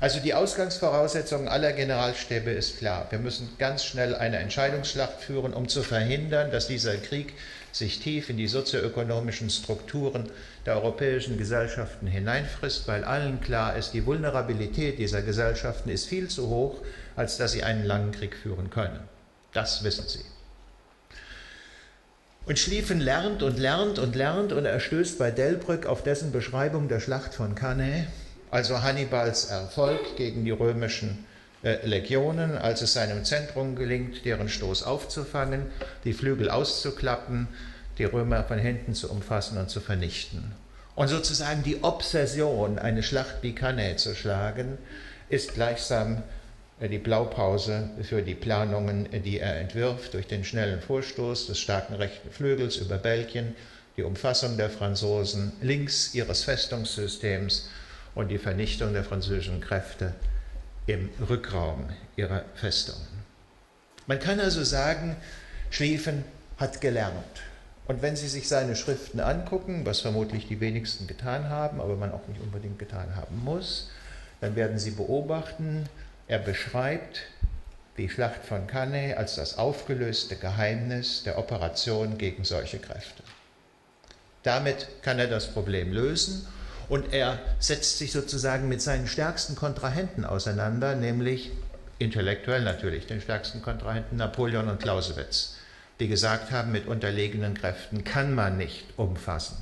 Also 0.00 0.20
die 0.20 0.32
Ausgangsvoraussetzung 0.32 1.48
aller 1.48 1.72
Generalstäbe 1.72 2.50
ist 2.50 2.78
klar. 2.78 3.08
Wir 3.10 3.18
müssen 3.18 3.48
ganz 3.58 3.84
schnell 3.84 4.14
eine 4.14 4.38
Entscheidungsschlacht 4.38 5.20
führen, 5.20 5.52
um 5.52 5.68
zu 5.68 5.82
verhindern, 5.82 6.52
dass 6.52 6.68
dieser 6.68 6.96
Krieg 6.96 7.34
sich 7.72 7.98
tief 7.98 8.30
in 8.30 8.36
die 8.36 8.46
sozioökonomischen 8.46 9.50
Strukturen 9.50 10.30
der 10.66 10.76
europäischen 10.76 11.36
Gesellschaften 11.36 12.06
hineinfrisst, 12.06 12.86
weil 12.86 13.04
allen 13.04 13.40
klar 13.40 13.76
ist, 13.76 13.92
die 13.92 14.06
Vulnerabilität 14.06 14.98
dieser 14.98 15.22
Gesellschaften 15.22 15.90
ist 15.90 16.06
viel 16.06 16.28
zu 16.28 16.48
hoch, 16.48 16.80
als 17.16 17.36
dass 17.36 17.52
sie 17.52 17.64
einen 17.64 17.84
langen 17.84 18.12
Krieg 18.12 18.36
führen 18.36 18.70
können. 18.70 19.00
Das 19.52 19.82
wissen 19.82 20.06
sie. 20.06 20.24
Und 22.46 22.58
Schlieffen 22.58 23.00
lernt 23.00 23.42
und 23.42 23.58
lernt 23.58 23.98
und 23.98 24.14
lernt 24.14 24.52
und 24.52 24.64
er 24.64 24.80
stößt 24.80 25.18
bei 25.18 25.30
Delbrück 25.30 25.86
auf 25.86 26.02
dessen 26.02 26.32
Beschreibung 26.32 26.88
der 26.88 27.00
Schlacht 27.00 27.34
von 27.34 27.54
Cannae, 27.54 28.06
also 28.50 28.82
Hannibals 28.82 29.46
Erfolg 29.46 30.16
gegen 30.16 30.44
die 30.44 30.50
römischen 30.50 31.26
äh, 31.62 31.84
Legionen, 31.86 32.56
als 32.56 32.82
es 32.82 32.92
seinem 32.92 33.24
Zentrum 33.24 33.74
gelingt, 33.74 34.24
deren 34.24 34.48
Stoß 34.48 34.84
aufzufangen, 34.84 35.62
die 36.04 36.12
Flügel 36.12 36.50
auszuklappen, 36.50 37.48
die 37.98 38.04
Römer 38.04 38.44
von 38.44 38.58
hinten 38.58 38.94
zu 38.94 39.10
umfassen 39.10 39.58
und 39.58 39.68
zu 39.68 39.80
vernichten. 39.80 40.52
Und 40.94 41.08
sozusagen 41.08 41.62
die 41.62 41.82
Obsession, 41.82 42.78
eine 42.78 43.02
Schlacht 43.02 43.36
wie 43.42 43.54
Cannae 43.54 43.96
zu 43.96 44.14
schlagen, 44.14 44.78
ist 45.28 45.54
gleichsam 45.54 46.22
äh, 46.80 46.88
die 46.88 46.98
Blaupause 46.98 47.90
für 48.02 48.22
die 48.22 48.34
Planungen, 48.34 49.08
die 49.24 49.40
er 49.40 49.60
entwirft 49.60 50.14
durch 50.14 50.26
den 50.26 50.44
schnellen 50.44 50.80
Vorstoß 50.80 51.48
des 51.48 51.58
starken 51.58 51.94
rechten 51.94 52.30
Flügels 52.30 52.76
über 52.76 52.98
Belgien, 52.98 53.54
die 53.96 54.04
Umfassung 54.04 54.56
der 54.56 54.70
Franzosen 54.70 55.52
links 55.60 56.14
ihres 56.14 56.44
Festungssystems 56.44 57.68
und 58.18 58.28
die 58.32 58.38
Vernichtung 58.38 58.92
der 58.94 59.04
französischen 59.04 59.60
Kräfte 59.60 60.12
im 60.88 61.08
Rückraum 61.30 61.88
ihrer 62.16 62.44
Festungen. 62.56 63.06
Man 64.08 64.18
kann 64.18 64.40
also 64.40 64.64
sagen, 64.64 65.14
Schlieffen 65.70 66.24
hat 66.56 66.80
gelernt. 66.80 67.14
Und 67.86 68.02
wenn 68.02 68.16
Sie 68.16 68.26
sich 68.26 68.48
seine 68.48 68.74
Schriften 68.74 69.20
angucken, 69.20 69.86
was 69.86 70.00
vermutlich 70.00 70.48
die 70.48 70.58
wenigsten 70.58 71.06
getan 71.06 71.48
haben, 71.48 71.80
aber 71.80 71.94
man 71.94 72.10
auch 72.10 72.26
nicht 72.26 72.40
unbedingt 72.40 72.80
getan 72.80 73.14
haben 73.14 73.44
muss, 73.44 73.88
dann 74.40 74.56
werden 74.56 74.80
Sie 74.80 74.90
beobachten, 74.90 75.88
er 76.26 76.40
beschreibt 76.40 77.20
die 77.98 78.08
Schlacht 78.08 78.44
von 78.44 78.66
Cannae 78.66 79.14
als 79.14 79.36
das 79.36 79.58
aufgelöste 79.58 80.34
Geheimnis 80.34 81.22
der 81.22 81.38
Operation 81.38 82.18
gegen 82.18 82.42
solche 82.42 82.80
Kräfte. 82.80 83.22
Damit 84.42 84.88
kann 85.02 85.20
er 85.20 85.28
das 85.28 85.46
Problem 85.52 85.92
lösen 85.92 86.48
und 86.88 87.12
er 87.12 87.38
setzt 87.58 87.98
sich 87.98 88.12
sozusagen 88.12 88.68
mit 88.68 88.80
seinen 88.80 89.06
stärksten 89.06 89.54
Kontrahenten 89.56 90.24
auseinander, 90.24 90.94
nämlich 90.94 91.50
intellektuell 91.98 92.62
natürlich 92.62 93.06
den 93.06 93.20
stärksten 93.20 93.62
Kontrahenten 93.62 94.16
Napoleon 94.16 94.68
und 94.68 94.80
Clausewitz, 94.80 95.56
die 96.00 96.08
gesagt 96.08 96.50
haben, 96.50 96.72
mit 96.72 96.86
unterlegenen 96.86 97.54
Kräften 97.54 98.04
kann 98.04 98.34
man 98.34 98.56
nicht 98.56 98.84
umfassen. 98.96 99.56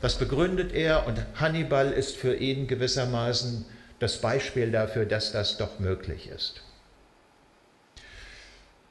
Das 0.00 0.16
begründet 0.16 0.72
er 0.72 1.06
und 1.06 1.20
Hannibal 1.36 1.92
ist 1.92 2.16
für 2.16 2.34
ihn 2.34 2.66
gewissermaßen 2.66 3.64
das 3.98 4.20
Beispiel 4.20 4.72
dafür, 4.72 5.06
dass 5.06 5.30
das 5.32 5.58
doch 5.58 5.78
möglich 5.78 6.28
ist. 6.28 6.60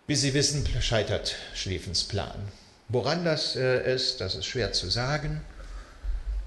Wie 0.07 0.15
Sie 0.15 0.33
wissen, 0.33 0.65
scheitert 0.81 1.35
Schlieffens 1.53 2.05
Plan. 2.05 2.41
Woran 2.87 3.23
das 3.23 3.55
äh, 3.55 3.93
ist, 3.93 4.19
das 4.19 4.35
ist 4.35 4.45
schwer 4.45 4.73
zu 4.73 4.89
sagen. 4.89 5.41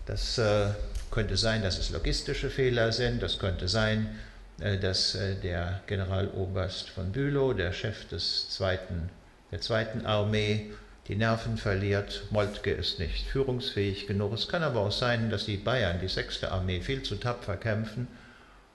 Das 0.06 0.38
äh, 0.38 0.68
könnte 1.10 1.36
sein, 1.36 1.62
dass 1.62 1.78
es 1.78 1.90
logistische 1.90 2.50
Fehler 2.50 2.92
sind. 2.92 3.22
Das 3.22 3.38
könnte 3.38 3.68
sein, 3.68 4.18
äh, 4.60 4.78
dass 4.78 5.14
äh, 5.14 5.36
der 5.36 5.80
Generaloberst 5.86 6.90
von 6.90 7.12
Bülow, 7.12 7.52
der 7.52 7.72
Chef 7.72 8.08
des 8.08 8.50
zweiten, 8.50 9.10
der 9.50 9.60
zweiten 9.60 10.06
Armee, 10.06 10.70
die 11.08 11.16
Nerven 11.16 11.56
verliert. 11.56 12.24
Moltke 12.30 12.70
ist 12.70 12.98
nicht 12.98 13.26
führungsfähig 13.28 14.06
genug. 14.06 14.32
Es 14.32 14.48
kann 14.48 14.62
aber 14.62 14.80
auch 14.80 14.92
sein, 14.92 15.30
dass 15.30 15.44
die 15.44 15.56
Bayern, 15.56 16.00
die 16.00 16.08
sechste 16.08 16.50
Armee, 16.50 16.80
viel 16.80 17.02
zu 17.02 17.16
tapfer 17.16 17.56
kämpfen 17.56 18.08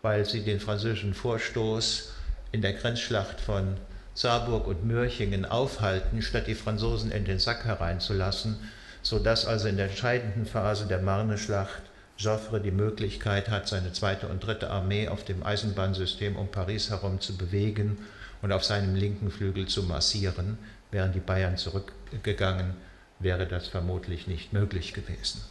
weil 0.02 0.26
sie 0.26 0.42
den 0.42 0.60
französischen 0.60 1.14
Vorstoß 1.14 2.14
in 2.52 2.62
der 2.62 2.74
Grenzschlacht 2.74 3.42
von 3.42 3.78
Saarburg 4.14 4.68
und 4.68 4.86
Mürchingen 4.86 5.46
aufhalten, 5.46 6.22
statt 6.22 6.48
die 6.48 6.56
Franzosen 6.56 7.12
in 7.12 7.26
den 7.26 7.40
Sack 7.40 7.66
hereinzulassen, 7.66 8.58
sodass 9.02 9.46
also 9.46 9.68
in 9.68 9.78
der 9.78 9.90
entscheidenden 9.90 10.46
Phase 10.46 10.88
der 10.88 11.02
Marne-Schlacht 11.02 11.82
Joffre 12.18 12.60
die 12.60 12.72
Möglichkeit 12.72 13.50
hat, 13.50 13.70
seine 13.70 13.94
zweite 13.94 14.28
und 14.28 14.46
dritte 14.46 14.70
Armee 14.70 15.08
auf 15.08 15.24
dem 15.24 15.42
Eisenbahnsystem 15.42 16.36
um 16.36 16.50
Paris 16.50 16.90
herum 16.90 17.22
zu 17.22 17.38
bewegen 17.38 17.98
und 18.42 18.52
auf 18.52 18.66
seinem 18.66 18.94
linken 18.94 19.32
Flügel 19.32 19.68
zu 19.68 19.84
massieren. 19.84 20.58
Wären 20.92 21.14
die 21.14 21.22
Bayern 21.22 21.56
zurückgegangen, 21.56 22.74
wäre 23.20 23.46
das 23.48 23.70
vermutlich 23.70 24.28
nicht 24.28 24.52
möglich 24.52 24.94
gewesen. 24.94 25.42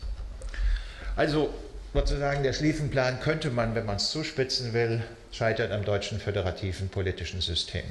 Also 1.16 1.54
sozusagen 1.94 2.42
der 2.42 2.52
Schlieffenplan 2.52 3.20
könnte 3.20 3.50
man, 3.50 3.74
wenn 3.74 3.86
man 3.86 3.96
es 3.96 4.10
zuspitzen 4.10 4.74
will, 4.74 5.02
scheitert 5.32 5.72
am 5.72 5.84
deutschen 5.84 6.20
föderativen 6.20 6.90
politischen 6.90 7.40
System. 7.40 7.84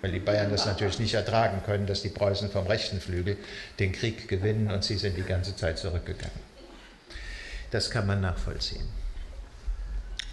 Weil 0.00 0.12
die 0.12 0.20
Bayern 0.20 0.50
das 0.50 0.66
natürlich 0.66 0.98
nicht 0.98 1.14
ertragen 1.14 1.62
können, 1.64 1.86
dass 1.86 2.02
die 2.02 2.08
Preußen 2.08 2.50
vom 2.50 2.66
rechten 2.66 3.00
Flügel 3.00 3.36
den 3.78 3.92
Krieg 3.92 4.28
gewinnen 4.28 4.70
und 4.70 4.84
sie 4.84 4.96
sind 4.96 5.16
die 5.16 5.22
ganze 5.22 5.56
Zeit 5.56 5.78
zurückgegangen. 5.78 6.38
Das 7.70 7.90
kann 7.90 8.06
man 8.06 8.20
nachvollziehen. 8.20 8.88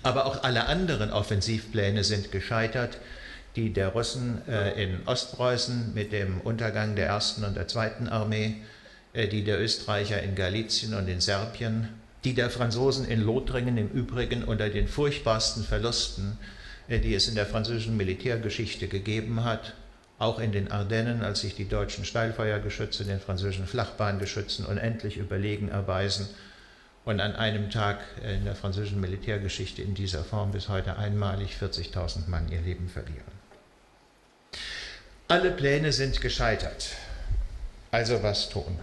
Aber 0.03 0.27
auch 0.27 0.43
alle 0.43 0.67
anderen 0.67 1.11
Offensivpläne 1.11 2.03
sind 2.03 2.31
gescheitert, 2.31 2.99
die 3.55 3.73
der 3.73 3.89
Russen 3.89 4.41
äh, 4.47 4.83
in 4.83 5.07
Ostpreußen 5.07 5.93
mit 5.95 6.11
dem 6.11 6.41
Untergang 6.41 6.95
der 6.95 7.07
ersten 7.07 7.43
und 7.43 7.55
der 7.55 7.67
zweiten 7.67 8.07
Armee, 8.07 8.57
äh, 9.13 9.27
die 9.27 9.43
der 9.43 9.59
Österreicher 9.59 10.21
in 10.21 10.35
Galizien 10.35 10.93
und 10.93 11.07
in 11.07 11.21
Serbien 11.21 11.89
die 12.25 12.33
der 12.33 12.49
Franzosen 12.49 13.05
in 13.07 13.21
Lothringen 13.21 13.77
im 13.77 13.89
Übrigen 13.89 14.43
unter 14.43 14.69
den 14.69 14.87
furchtbarsten 14.87 15.63
Verlusten, 15.63 16.37
die 16.87 17.13
es 17.13 17.27
in 17.27 17.35
der 17.35 17.45
französischen 17.45 17.97
Militärgeschichte 17.97 18.87
gegeben 18.87 19.43
hat, 19.43 19.73
auch 20.17 20.39
in 20.39 20.51
den 20.51 20.71
Ardennen, 20.71 21.23
als 21.23 21.41
sich 21.41 21.55
die 21.55 21.67
deutschen 21.67 22.05
Steilfeuergeschütze 22.05 23.03
den 23.03 23.19
französischen 23.19 23.67
Flachbahngeschützen 23.67 24.65
unendlich 24.65 25.17
überlegen 25.17 25.69
erweisen 25.69 26.27
und 27.03 27.19
an 27.19 27.35
einem 27.35 27.69
Tag 27.69 27.99
in 28.23 28.45
der 28.45 28.55
französischen 28.55 29.01
Militärgeschichte 29.01 29.81
in 29.81 29.93
dieser 29.93 30.23
Form 30.23 30.51
bis 30.51 30.69
heute 30.69 30.97
einmalig 30.97 31.55
40.000 31.61 32.27
Mann 32.29 32.49
ihr 32.51 32.61
Leben 32.61 32.89
verlieren. 32.89 33.35
Alle 35.27 35.51
Pläne 35.51 35.91
sind 35.91 36.21
gescheitert. 36.21 36.89
Also 37.91 38.23
was 38.23 38.49
tun? 38.49 38.79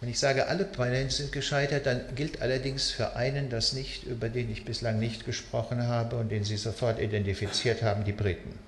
Wenn 0.00 0.08
ich 0.08 0.18
sage, 0.18 0.48
alle 0.48 0.64
Pläne 0.64 1.10
sind 1.10 1.30
gescheitert, 1.30 1.84
dann 1.84 2.00
gilt 2.14 2.40
allerdings 2.40 2.90
für 2.90 3.16
einen 3.16 3.50
das 3.50 3.74
nicht, 3.74 4.04
über 4.04 4.30
den 4.30 4.50
ich 4.50 4.64
bislang 4.64 4.98
nicht 4.98 5.26
gesprochen 5.26 5.86
habe 5.86 6.16
und 6.16 6.30
den 6.30 6.42
Sie 6.42 6.56
sofort 6.56 6.98
identifiziert 6.98 7.82
haben, 7.82 8.04
die 8.04 8.12
Briten. 8.12 8.58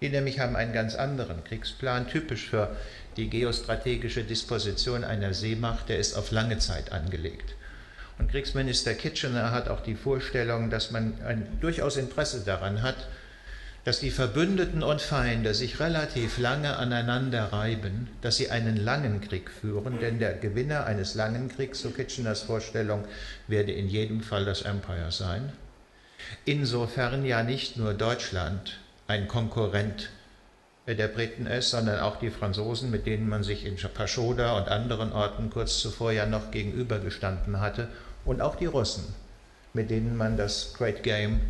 Die 0.00 0.08
nämlich 0.08 0.38
haben 0.38 0.54
einen 0.54 0.72
ganz 0.72 0.94
anderen 0.94 1.42
Kriegsplan, 1.42 2.08
typisch 2.08 2.48
für 2.48 2.76
die 3.16 3.28
geostrategische 3.28 4.22
Disposition 4.22 5.02
einer 5.02 5.34
Seemacht, 5.34 5.88
der 5.88 5.98
ist 5.98 6.14
auf 6.16 6.30
lange 6.30 6.58
Zeit 6.58 6.92
angelegt. 6.92 7.56
Und 8.18 8.30
Kriegsminister 8.30 8.94
Kitchener 8.94 9.50
hat 9.50 9.68
auch 9.68 9.80
die 9.80 9.96
Vorstellung, 9.96 10.70
dass 10.70 10.92
man 10.92 11.14
ein 11.26 11.58
durchaus 11.60 11.96
Interesse 11.96 12.42
daran 12.44 12.82
hat, 12.82 13.08
dass 13.84 14.00
die 14.00 14.10
Verbündeten 14.10 14.82
und 14.82 15.00
Feinde 15.00 15.54
sich 15.54 15.80
relativ 15.80 16.38
lange 16.38 16.76
aneinander 16.76 17.52
reiben, 17.52 18.08
dass 18.20 18.36
sie 18.36 18.50
einen 18.50 18.76
langen 18.76 19.20
Krieg 19.20 19.50
führen, 19.50 19.98
denn 20.00 20.18
der 20.18 20.34
Gewinner 20.34 20.84
eines 20.84 21.14
langen 21.14 21.48
Kriegs, 21.48 21.80
so 21.80 21.90
Kitcheners 21.90 22.42
Vorstellung, 22.42 23.04
werde 23.48 23.72
in 23.72 23.88
jedem 23.88 24.20
Fall 24.20 24.44
das 24.44 24.62
Empire 24.62 25.10
sein. 25.10 25.52
Insofern 26.44 27.24
ja 27.24 27.42
nicht 27.42 27.78
nur 27.78 27.94
Deutschland 27.94 28.78
ein 29.06 29.28
Konkurrent 29.28 30.10
der 30.86 31.08
Briten 31.08 31.46
ist, 31.46 31.70
sondern 31.70 32.00
auch 32.00 32.16
die 32.16 32.30
Franzosen, 32.30 32.90
mit 32.90 33.06
denen 33.06 33.28
man 33.28 33.42
sich 33.42 33.64
in 33.64 33.76
Paschoda 33.76 34.58
und 34.58 34.68
anderen 34.68 35.12
Orten 35.12 35.50
kurz 35.50 35.78
zuvor 35.78 36.12
ja 36.12 36.26
noch 36.26 36.50
gegenübergestanden 36.50 37.60
hatte, 37.60 37.88
und 38.24 38.42
auch 38.42 38.56
die 38.56 38.66
Russen, 38.66 39.14
mit 39.72 39.90
denen 39.90 40.16
man 40.16 40.36
das 40.36 40.74
Great 40.74 41.02
Game 41.02 41.40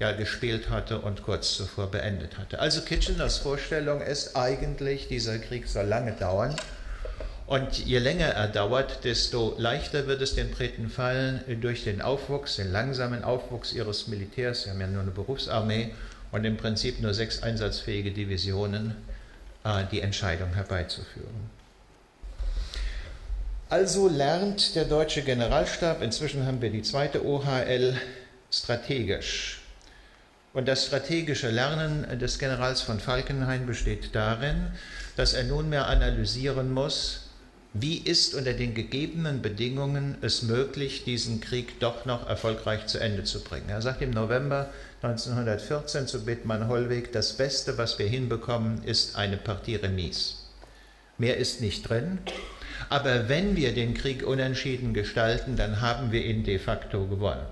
ja 0.00 0.12
gespielt 0.12 0.70
hatte 0.70 0.98
und 0.98 1.22
kurz 1.22 1.54
zuvor 1.56 1.90
beendet 1.90 2.38
hatte. 2.38 2.58
Also 2.58 2.80
Kitcheners 2.80 3.36
Vorstellung 3.36 4.00
ist 4.00 4.34
eigentlich, 4.34 5.08
dieser 5.08 5.38
Krieg 5.38 5.68
soll 5.68 5.84
lange 5.84 6.12
dauern. 6.12 6.56
Und 7.46 7.84
je 7.84 7.98
länger 7.98 8.28
er 8.28 8.48
dauert, 8.48 9.04
desto 9.04 9.54
leichter 9.58 10.06
wird 10.06 10.22
es 10.22 10.34
den 10.34 10.50
Briten 10.50 10.88
fallen, 10.88 11.42
durch 11.60 11.84
den 11.84 12.00
Aufwuchs, 12.00 12.56
den 12.56 12.72
langsamen 12.72 13.24
Aufwuchs 13.24 13.72
ihres 13.72 14.06
Militärs, 14.08 14.62
sie 14.62 14.70
haben 14.70 14.80
ja 14.80 14.86
nur 14.86 15.02
eine 15.02 15.10
Berufsarmee 15.10 15.90
und 16.32 16.44
im 16.44 16.56
Prinzip 16.56 17.00
nur 17.00 17.12
sechs 17.12 17.42
einsatzfähige 17.42 18.12
Divisionen, 18.12 18.96
äh, 19.64 19.84
die 19.90 20.00
Entscheidung 20.00 20.54
herbeizuführen. 20.54 21.50
Also 23.68 24.08
lernt 24.08 24.74
der 24.76 24.84
deutsche 24.84 25.22
Generalstab, 25.22 26.02
inzwischen 26.02 26.46
haben 26.46 26.62
wir 26.62 26.70
die 26.70 26.82
zweite 26.82 27.24
OHL, 27.24 27.96
strategisch. 28.50 29.59
Und 30.52 30.66
das 30.66 30.86
strategische 30.86 31.50
Lernen 31.50 32.18
des 32.18 32.38
Generals 32.38 32.80
von 32.80 32.98
Falkenhayn 32.98 33.66
besteht 33.66 34.14
darin, 34.14 34.72
dass 35.16 35.32
er 35.32 35.44
nunmehr 35.44 35.86
analysieren 35.86 36.72
muss, 36.72 37.30
wie 37.72 37.98
ist 37.98 38.34
unter 38.34 38.52
den 38.52 38.74
gegebenen 38.74 39.42
Bedingungen 39.42 40.16
es 40.22 40.42
möglich, 40.42 41.04
diesen 41.04 41.40
Krieg 41.40 41.78
doch 41.78 42.04
noch 42.04 42.28
erfolgreich 42.28 42.86
zu 42.86 42.98
Ende 42.98 43.22
zu 43.22 43.44
bringen. 43.44 43.68
Er 43.68 43.80
sagt 43.80 44.02
im 44.02 44.10
November 44.10 44.70
1914 45.02 46.08
zu 46.08 46.24
Bethmann-Hollweg, 46.24 47.12
das 47.12 47.34
Beste, 47.34 47.78
was 47.78 47.96
wir 48.00 48.08
hinbekommen, 48.08 48.82
ist 48.82 49.14
eine 49.14 49.36
Partie 49.36 49.76
Remise. 49.76 50.34
Mehr 51.16 51.36
ist 51.36 51.60
nicht 51.60 51.88
drin. 51.88 52.18
Aber 52.88 53.28
wenn 53.28 53.54
wir 53.54 53.72
den 53.72 53.94
Krieg 53.94 54.26
unentschieden 54.26 54.92
gestalten, 54.92 55.54
dann 55.54 55.80
haben 55.80 56.10
wir 56.10 56.24
ihn 56.24 56.42
de 56.42 56.58
facto 56.58 57.06
gewonnen. 57.06 57.46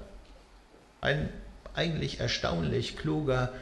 Ein 1.00 1.28
eigentlich 1.78 2.18
erstaunlich 2.18 2.96
kluger, 2.96 3.52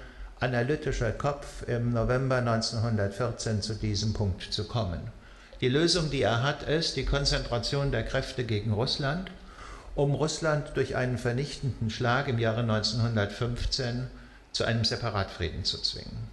analytischer 0.41 1.13
Kopf 1.13 1.69
im 1.69 1.93
November 1.93 2.37
1914 2.39 3.61
zu 3.63 3.75
diesem 3.75 4.15
Punkt 4.15 4.43
zu 4.43 4.65
kommen. 4.65 5.01
Die 5.61 5.69
Lösung, 5.69 6.11
die 6.11 6.23
er 6.23 6.43
hat, 6.43 6.63
ist 6.63 6.97
die 6.97 7.05
Konzentration 7.05 7.93
der 7.93 8.05
Kräfte 8.05 8.45
gegen 8.45 8.73
Russland, 8.73 9.31
um 9.95 10.15
Russland 10.15 10.73
durch 10.75 10.97
einen 10.97 11.19
vernichtenden 11.19 11.91
Schlag 11.91 12.29
im 12.29 12.39
Jahre 12.39 12.61
1915 12.61 14.09
zu 14.53 14.65
einem 14.65 14.85
Separatfrieden 14.85 15.65
zu 15.65 15.81
zwingen. 15.81 16.29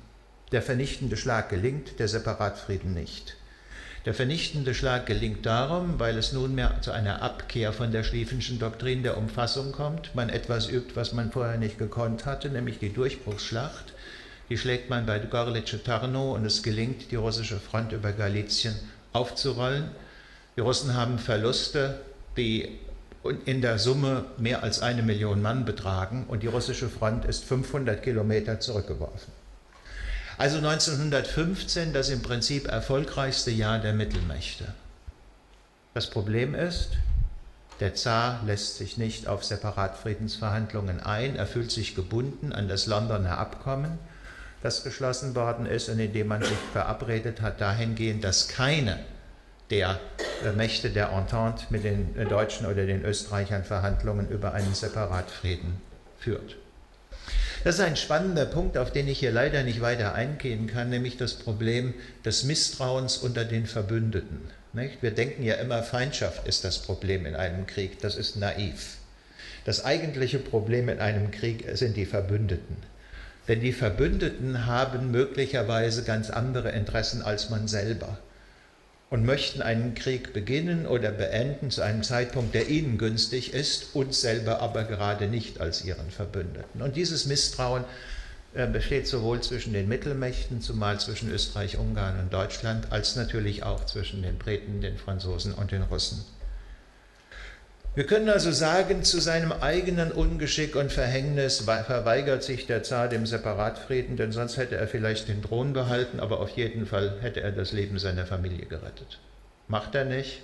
Der 0.51 0.61
vernichtende 0.61 1.17
Schlag 1.17 1.49
gelingt, 1.49 1.99
der 1.99 2.07
Separatfrieden 2.07 2.93
nicht. 2.93 3.35
Der 4.05 4.13
vernichtende 4.13 4.73
Schlag 4.73 5.05
gelingt 5.05 5.45
darum, 5.45 5.97
weil 5.97 6.17
es 6.17 6.33
nunmehr 6.33 6.81
zu 6.81 6.91
einer 6.91 7.21
Abkehr 7.21 7.71
von 7.71 7.93
der 7.93 8.03
Schlieffenschen 8.03 8.59
Doktrin 8.59 9.01
der 9.01 9.17
Umfassung 9.17 9.71
kommt. 9.71 10.13
Man 10.13 10.27
etwas 10.27 10.69
übt, 10.69 10.95
was 10.95 11.13
man 11.13 11.31
vorher 11.31 11.57
nicht 11.57 11.77
gekonnt 11.77 12.25
hatte, 12.25 12.49
nämlich 12.49 12.79
die 12.79 12.91
Durchbruchsschlacht. 12.91 13.93
Die 14.49 14.57
schlägt 14.57 14.89
man 14.89 15.05
bei 15.05 15.19
Gorlice 15.19 15.81
Tarnow 15.81 16.35
und 16.35 16.45
es 16.45 16.63
gelingt, 16.63 17.11
die 17.11 17.15
russische 17.15 17.61
Front 17.61 17.93
über 17.93 18.11
Galizien 18.11 18.75
aufzurollen. 19.13 19.85
Die 20.57 20.61
Russen 20.61 20.95
haben 20.95 21.17
Verluste, 21.17 22.01
die 22.35 22.77
in 23.45 23.61
der 23.61 23.79
Summe 23.79 24.25
mehr 24.37 24.63
als 24.63 24.81
eine 24.81 25.01
Million 25.01 25.41
Mann 25.41 25.63
betragen 25.63 26.25
und 26.27 26.43
die 26.43 26.47
russische 26.47 26.89
Front 26.89 27.23
ist 27.23 27.45
500 27.45 28.03
Kilometer 28.03 28.59
zurückgeworfen. 28.59 29.42
Also 30.43 30.57
1915 30.57 31.93
das 31.93 32.09
im 32.09 32.21
Prinzip 32.21 32.67
erfolgreichste 32.67 33.49
Jahr 33.49 33.79
der 33.79 33.93
Mittelmächte. 33.93 34.73
Das 35.93 36.09
Problem 36.09 36.53
ist, 36.53 36.97
der 37.79 37.95
Zar 37.95 38.41
lässt 38.45 38.75
sich 38.75 38.97
nicht 38.97 39.29
auf 39.29 39.45
Separatfriedensverhandlungen 39.45 40.99
ein, 40.99 41.37
er 41.37 41.47
fühlt 41.47 41.71
sich 41.71 41.95
gebunden 41.95 42.51
an 42.51 42.67
das 42.67 42.87
Londoner 42.87 43.37
Abkommen, 43.37 43.97
das 44.61 44.83
geschlossen 44.83 45.33
worden 45.33 45.65
ist 45.65 45.87
und 45.87 45.99
in 45.99 46.11
dem 46.11 46.27
man 46.27 46.43
sich 46.43 46.57
verabredet 46.73 47.39
hat 47.39 47.61
dahingehend, 47.61 48.25
dass 48.25 48.49
keine 48.49 48.99
der 49.69 49.97
Mächte 50.57 50.89
der 50.89 51.09
Entente 51.11 51.67
mit 51.69 51.85
den 51.85 52.27
Deutschen 52.27 52.65
oder 52.65 52.85
den 52.85 53.05
Österreichern 53.05 53.63
Verhandlungen 53.63 54.27
über 54.27 54.53
einen 54.53 54.73
Separatfrieden 54.73 55.79
führt. 56.19 56.57
Das 57.63 57.75
ist 57.75 57.81
ein 57.81 57.95
spannender 57.95 58.45
Punkt, 58.45 58.77
auf 58.77 58.91
den 58.91 59.07
ich 59.07 59.19
hier 59.19 59.31
leider 59.31 59.63
nicht 59.63 59.79
weiter 59.79 60.13
eingehen 60.13 60.67
kann, 60.67 60.89
nämlich 60.89 61.15
das 61.15 61.35
Problem 61.35 61.93
des 62.25 62.43
Misstrauens 62.43 63.17
unter 63.17 63.45
den 63.45 63.67
Verbündeten. 63.67 64.41
Wir 64.73 65.11
denken 65.11 65.43
ja 65.43 65.55
immer, 65.55 65.81
Feindschaft 65.81 66.45
ist 66.45 66.65
das 66.65 66.79
Problem 66.79 67.25
in 67.25 67.35
einem 67.35 67.65
Krieg. 67.65 68.01
Das 68.01 68.17
ist 68.17 68.35
naiv. 68.35 68.97
Das 69.63 69.85
eigentliche 69.85 70.39
Problem 70.39 70.89
in 70.89 70.99
einem 70.99 71.31
Krieg 71.31 71.65
sind 71.73 71.95
die 71.95 72.05
Verbündeten. 72.05 72.75
Denn 73.47 73.61
die 73.61 73.71
Verbündeten 73.71 74.65
haben 74.65 75.11
möglicherweise 75.11 76.03
ganz 76.03 76.29
andere 76.29 76.71
Interessen 76.71 77.21
als 77.21 77.49
man 77.49 77.69
selber 77.69 78.17
und 79.13 79.27
möchten 79.27 79.61
einen 79.61 79.93
Krieg 79.93 80.33
beginnen 80.33 80.87
oder 80.87 81.11
beenden 81.11 81.69
zu 81.69 81.83
einem 81.83 82.01
Zeitpunkt, 82.01 82.55
der 82.55 82.67
ihnen 82.69 82.97
günstig 82.97 83.53
ist, 83.53 83.93
uns 83.93 84.21
selber 84.21 84.59
aber 84.59 84.85
gerade 84.85 85.27
nicht 85.27 85.61
als 85.61 85.85
ihren 85.85 86.09
Verbündeten. 86.09 86.81
Und 86.81 86.95
dieses 86.95 87.27
Misstrauen 87.27 87.83
äh, 88.55 88.65
besteht 88.65 89.05
sowohl 89.05 89.39
zwischen 89.41 89.71
den 89.71 89.87
Mittelmächten, 89.87 90.61
zumal 90.61 90.99
zwischen 90.99 91.29
Österreich, 91.29 91.77
Ungarn 91.77 92.19
und 92.21 92.33
Deutschland, 92.33 92.91
als 92.91 93.15
natürlich 93.15 93.61
auch 93.61 93.85
zwischen 93.85 94.23
den 94.23 94.39
Briten, 94.39 94.81
den 94.81 94.97
Franzosen 94.97 95.53
und 95.53 95.71
den 95.71 95.83
Russen. 95.83 96.25
Wir 97.95 98.07
können 98.07 98.29
also 98.29 98.51
sagen, 98.51 99.03
zu 99.03 99.19
seinem 99.19 99.51
eigenen 99.51 100.11
Ungeschick 100.11 100.75
und 100.75 100.91
Verhängnis 100.91 101.59
verweigert 101.59 102.41
sich 102.43 102.65
der 102.65 102.81
Zar 102.81 103.07
dem 103.07 103.27
Separatfrieden, 103.27 104.17
denn 104.17 104.31
sonst 104.31 104.57
hätte 104.57 104.77
er 104.77 104.87
vielleicht 104.87 105.27
den 105.27 105.43
Thron 105.43 105.73
behalten, 105.73 106.19
aber 106.19 106.39
auf 106.39 106.49
jeden 106.49 106.87
Fall 106.87 107.17
hätte 107.21 107.41
er 107.41 107.51
das 107.51 107.71
Leben 107.71 107.99
seiner 107.99 108.25
Familie 108.25 108.65
gerettet. 108.65 109.19
Macht 109.67 109.93
er 109.93 110.05
nicht, 110.05 110.41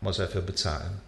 muss 0.00 0.18
er 0.18 0.26
für 0.26 0.42
bezahlen. 0.42 1.00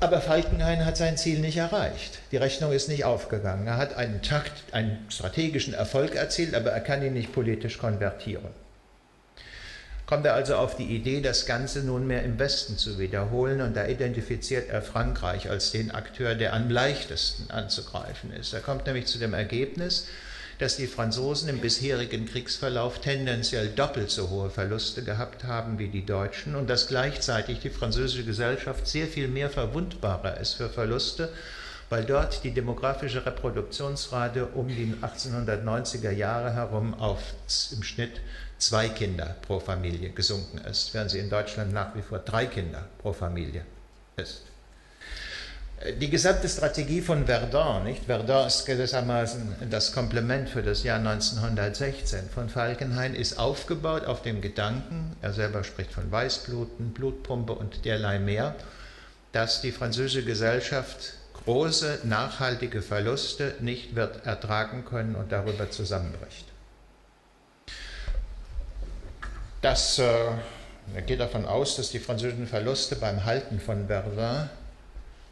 Aber 0.00 0.20
Falkenhayn 0.20 0.84
hat 0.84 0.96
sein 0.96 1.16
Ziel 1.16 1.38
nicht 1.38 1.56
erreicht. 1.56 2.18
Die 2.32 2.36
Rechnung 2.36 2.72
ist 2.72 2.88
nicht 2.88 3.04
aufgegangen. 3.04 3.68
Er 3.68 3.76
hat 3.76 3.94
einen 3.94 4.22
Takt, 4.22 4.52
einen 4.72 5.06
strategischen 5.08 5.74
Erfolg 5.74 6.16
erzielt, 6.16 6.56
aber 6.56 6.70
er 6.70 6.80
kann 6.80 7.02
ihn 7.02 7.12
nicht 7.12 7.32
politisch 7.32 7.78
konvertieren 7.78 8.50
kommt 10.08 10.24
er 10.24 10.32
also 10.32 10.56
auf 10.56 10.74
die 10.74 10.86
Idee, 10.86 11.20
das 11.20 11.44
Ganze 11.44 11.84
nunmehr 11.84 12.22
im 12.22 12.38
Westen 12.38 12.78
zu 12.78 12.98
wiederholen 12.98 13.60
und 13.60 13.76
da 13.76 13.86
identifiziert 13.86 14.70
er 14.70 14.80
Frankreich 14.80 15.50
als 15.50 15.70
den 15.70 15.90
Akteur, 15.90 16.34
der 16.34 16.54
am 16.54 16.70
leichtesten 16.70 17.50
anzugreifen 17.50 18.32
ist. 18.32 18.54
Er 18.54 18.60
kommt 18.60 18.86
nämlich 18.86 19.04
zu 19.04 19.18
dem 19.18 19.34
Ergebnis, 19.34 20.06
dass 20.60 20.76
die 20.78 20.86
Franzosen 20.86 21.50
im 21.50 21.60
bisherigen 21.60 22.24
Kriegsverlauf 22.24 23.00
tendenziell 23.00 23.68
doppelt 23.68 24.10
so 24.10 24.30
hohe 24.30 24.48
Verluste 24.48 25.04
gehabt 25.04 25.44
haben 25.44 25.78
wie 25.78 25.88
die 25.88 26.06
Deutschen 26.06 26.56
und 26.56 26.70
dass 26.70 26.88
gleichzeitig 26.88 27.60
die 27.60 27.68
französische 27.68 28.24
Gesellschaft 28.24 28.86
sehr 28.86 29.08
viel 29.08 29.28
mehr 29.28 29.50
verwundbarer 29.50 30.40
ist 30.40 30.54
für 30.54 30.70
Verluste, 30.70 31.28
weil 31.90 32.04
dort 32.04 32.44
die 32.44 32.52
demografische 32.52 33.26
Reproduktionsrate 33.26 34.46
um 34.46 34.68
die 34.68 34.94
1890er 35.02 36.12
Jahre 36.12 36.54
herum 36.54 36.94
auf 36.94 37.20
im 37.72 37.82
Schnitt 37.82 38.22
zwei 38.58 38.88
Kinder 38.88 39.36
pro 39.42 39.60
Familie 39.60 40.10
gesunken 40.10 40.58
ist, 40.58 40.92
während 40.92 41.10
sie 41.10 41.18
in 41.18 41.30
Deutschland 41.30 41.72
nach 41.72 41.94
wie 41.94 42.02
vor 42.02 42.18
drei 42.18 42.46
Kinder 42.46 42.86
pro 42.98 43.12
Familie 43.12 43.64
ist. 44.16 44.42
Die 46.00 46.10
gesamte 46.10 46.48
Strategie 46.48 47.00
von 47.00 47.26
Verdun, 47.26 47.84
nicht? 47.84 48.06
Verdun 48.06 48.48
ist 48.48 48.66
gewissermaßen 48.66 49.68
das 49.70 49.92
Komplement 49.92 50.48
für 50.48 50.62
das 50.62 50.82
Jahr 50.82 50.98
1916 50.98 52.28
von 52.30 52.48
Falkenhayn, 52.48 53.14
ist 53.14 53.38
aufgebaut 53.38 54.04
auf 54.04 54.22
dem 54.22 54.40
Gedanken, 54.40 55.14
er 55.22 55.32
selber 55.32 55.62
spricht 55.62 55.92
von 55.92 56.10
Weißbluten, 56.10 56.92
Blutpumpe 56.92 57.52
und 57.52 57.84
derlei 57.84 58.18
mehr, 58.18 58.56
dass 59.30 59.60
die 59.60 59.70
französische 59.70 60.24
Gesellschaft 60.24 61.12
große, 61.44 62.00
nachhaltige 62.02 62.82
Verluste 62.82 63.54
nicht 63.60 63.94
wird 63.94 64.26
ertragen 64.26 64.84
können 64.84 65.14
und 65.14 65.30
darüber 65.30 65.70
zusammenbricht. 65.70 66.46
Das 69.60 69.98
äh, 69.98 70.30
geht 71.06 71.18
davon 71.18 71.44
aus, 71.44 71.76
dass 71.76 71.90
die 71.90 71.98
französischen 71.98 72.46
Verluste 72.46 72.94
beim 72.94 73.24
Halten 73.24 73.58
von 73.58 73.88
Verdun, 73.88 74.48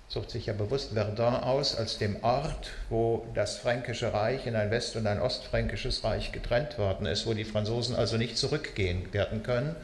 sucht 0.09 0.31
sich 0.31 0.47
ja 0.47 0.53
bewusst 0.53 0.93
Verdun 0.95 1.35
aus, 1.35 1.77
als 1.77 1.99
dem 1.99 2.23
Ort, 2.25 2.71
wo 2.91 3.25
das 3.35 3.59
Fränkische 3.59 4.13
Reich 4.13 4.47
in 4.47 4.57
ein 4.57 4.73
West- 4.73 4.97
und 4.97 5.07
ein 5.07 5.21
Ostfränkisches 5.21 6.03
Reich 6.03 6.33
getrennt 6.33 6.77
worden 6.77 7.07
ist, 7.07 7.27
wo 7.27 7.35
die 7.35 7.45
Franzosen 7.45 7.95
also 7.95 8.17
nicht 8.17 8.37
zurückgehen 8.37 9.13
werden 9.13 9.45
können, 9.45 9.77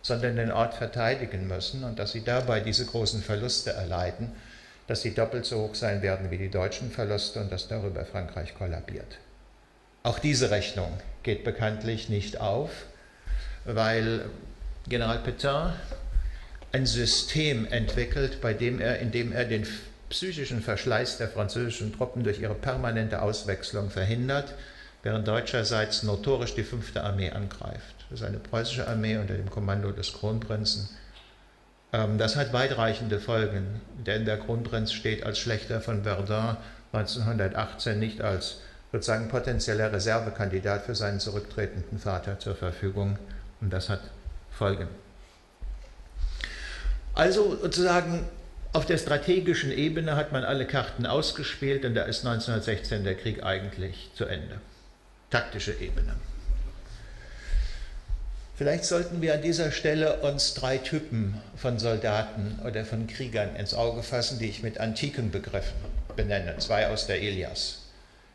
sondern 0.00 0.36
den 0.36 0.50
Ort 0.50 0.74
verteidigen 0.74 1.46
müssen 1.46 1.84
und 1.84 1.98
dass 1.98 2.12
sie 2.12 2.24
dabei 2.24 2.60
diese 2.60 2.86
großen 2.86 3.22
Verluste 3.22 3.72
erleiden, 3.72 4.32
dass 4.86 5.02
sie 5.02 5.14
doppelt 5.14 5.44
so 5.44 5.60
hoch 5.60 5.74
sein 5.74 6.00
werden 6.00 6.30
wie 6.30 6.38
die 6.38 6.50
deutschen 6.50 6.90
Verluste 6.90 7.40
und 7.40 7.52
dass 7.52 7.68
darüber 7.68 8.06
Frankreich 8.06 8.54
kollabiert. 8.54 9.18
Auch 10.02 10.18
diese 10.18 10.50
Rechnung 10.50 10.90
geht 11.22 11.44
bekanntlich 11.44 12.08
nicht 12.08 12.40
auf 12.40 12.70
weil 13.64 14.26
General 14.88 15.18
Petain 15.18 15.72
ein 16.72 16.86
System 16.86 17.66
entwickelt, 17.66 18.40
bei 18.40 18.54
dem 18.54 18.80
er, 18.80 18.98
in 19.00 19.10
dem 19.10 19.32
er 19.32 19.44
den 19.44 19.66
psychischen 20.08 20.62
Verschleiß 20.62 21.18
der 21.18 21.28
französischen 21.28 21.96
Truppen 21.96 22.24
durch 22.24 22.40
ihre 22.40 22.54
permanente 22.54 23.22
Auswechslung 23.22 23.90
verhindert, 23.90 24.54
während 25.02 25.26
deutscherseits 25.26 26.02
notorisch 26.02 26.54
die 26.54 26.64
fünfte 26.64 27.02
Armee 27.02 27.30
angreift. 27.30 28.06
Das 28.10 28.20
ist 28.20 28.26
eine 28.26 28.38
preußische 28.38 28.86
Armee 28.86 29.16
unter 29.16 29.34
dem 29.34 29.50
Kommando 29.50 29.92
des 29.92 30.12
Kronprinzen. 30.12 30.88
Ähm, 31.92 32.18
das 32.18 32.36
hat 32.36 32.52
weitreichende 32.52 33.18
Folgen, 33.18 33.80
denn 34.06 34.24
der 34.24 34.38
Kronprinz 34.38 34.92
steht 34.92 35.24
als 35.24 35.38
Schlechter 35.38 35.80
von 35.80 36.02
Verdun 36.02 36.56
1918 36.92 37.98
nicht 37.98 38.20
als 38.20 38.58
sozusagen 38.92 39.28
potenzieller 39.28 39.92
Reservekandidat 39.92 40.84
für 40.84 40.94
seinen 40.94 41.20
zurücktretenden 41.20 41.98
Vater 41.98 42.38
zur 42.40 42.56
Verfügung. 42.56 43.18
Und 43.60 43.72
das 43.72 43.88
hat 43.88 44.00
Folgen. 44.50 44.88
Also 47.14 47.56
sozusagen 47.56 48.26
auf 48.72 48.86
der 48.86 48.98
strategischen 48.98 49.72
Ebene 49.72 50.16
hat 50.16 50.32
man 50.32 50.44
alle 50.44 50.66
Karten 50.66 51.06
ausgespielt 51.06 51.84
und 51.84 51.94
da 51.94 52.02
ist 52.02 52.24
1916 52.24 53.04
der 53.04 53.16
Krieg 53.16 53.42
eigentlich 53.42 54.10
zu 54.14 54.26
Ende. 54.26 54.60
Taktische 55.28 55.72
Ebene. 55.72 56.14
Vielleicht 58.56 58.84
sollten 58.84 59.22
wir 59.22 59.34
an 59.34 59.42
dieser 59.42 59.72
Stelle 59.72 60.20
uns 60.20 60.54
drei 60.54 60.76
Typen 60.76 61.40
von 61.56 61.78
Soldaten 61.78 62.58
oder 62.64 62.84
von 62.84 63.06
Kriegern 63.06 63.56
ins 63.56 63.72
Auge 63.72 64.02
fassen, 64.02 64.38
die 64.38 64.50
ich 64.50 64.62
mit 64.62 64.78
antiken 64.78 65.30
Begriffen 65.30 65.72
benenne, 66.14 66.58
zwei 66.58 66.88
aus 66.88 67.06
der 67.06 67.22
Ilias, 67.22 67.86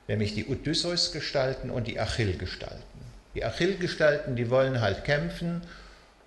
nämlich 0.08 0.34
die 0.34 0.48
Odysseus-Gestalten 0.48 1.70
und 1.70 1.86
die 1.86 2.00
Achill-Gestalten. 2.00 2.95
Die 3.36 3.44
Achill-Gestalten, 3.44 4.36
die 4.36 4.50
wollen 4.50 4.82
halt 4.82 5.04
kämpfen, 5.04 5.62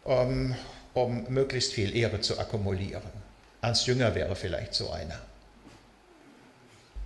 um, 0.04 0.54
um 0.94 1.24
möglichst 1.28 1.72
viel 1.72 1.96
Ehre 1.96 2.20
zu 2.20 2.38
akkumulieren. 2.38 3.10
Ernst 3.62 3.86
Jünger 3.86 4.14
wäre 4.14 4.36
vielleicht 4.36 4.74
so 4.74 4.90
einer. 4.90 5.18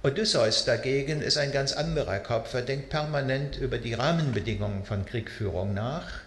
Odysseus 0.03 0.65
dagegen 0.65 1.23
ist 1.23 1.39
ein 1.39 1.53
ganz 1.53 1.73
anderer 1.73 2.19
Kopf. 2.19 2.53
Er 2.55 2.63
denkt 2.63 2.91
permanent 2.91 3.57
über 3.57 3.79
die 3.79 3.95
Rahmenbedingungen 3.95 4.85
von 4.85 5.07
Kriegführung 5.07 5.73
nach 5.73 6.23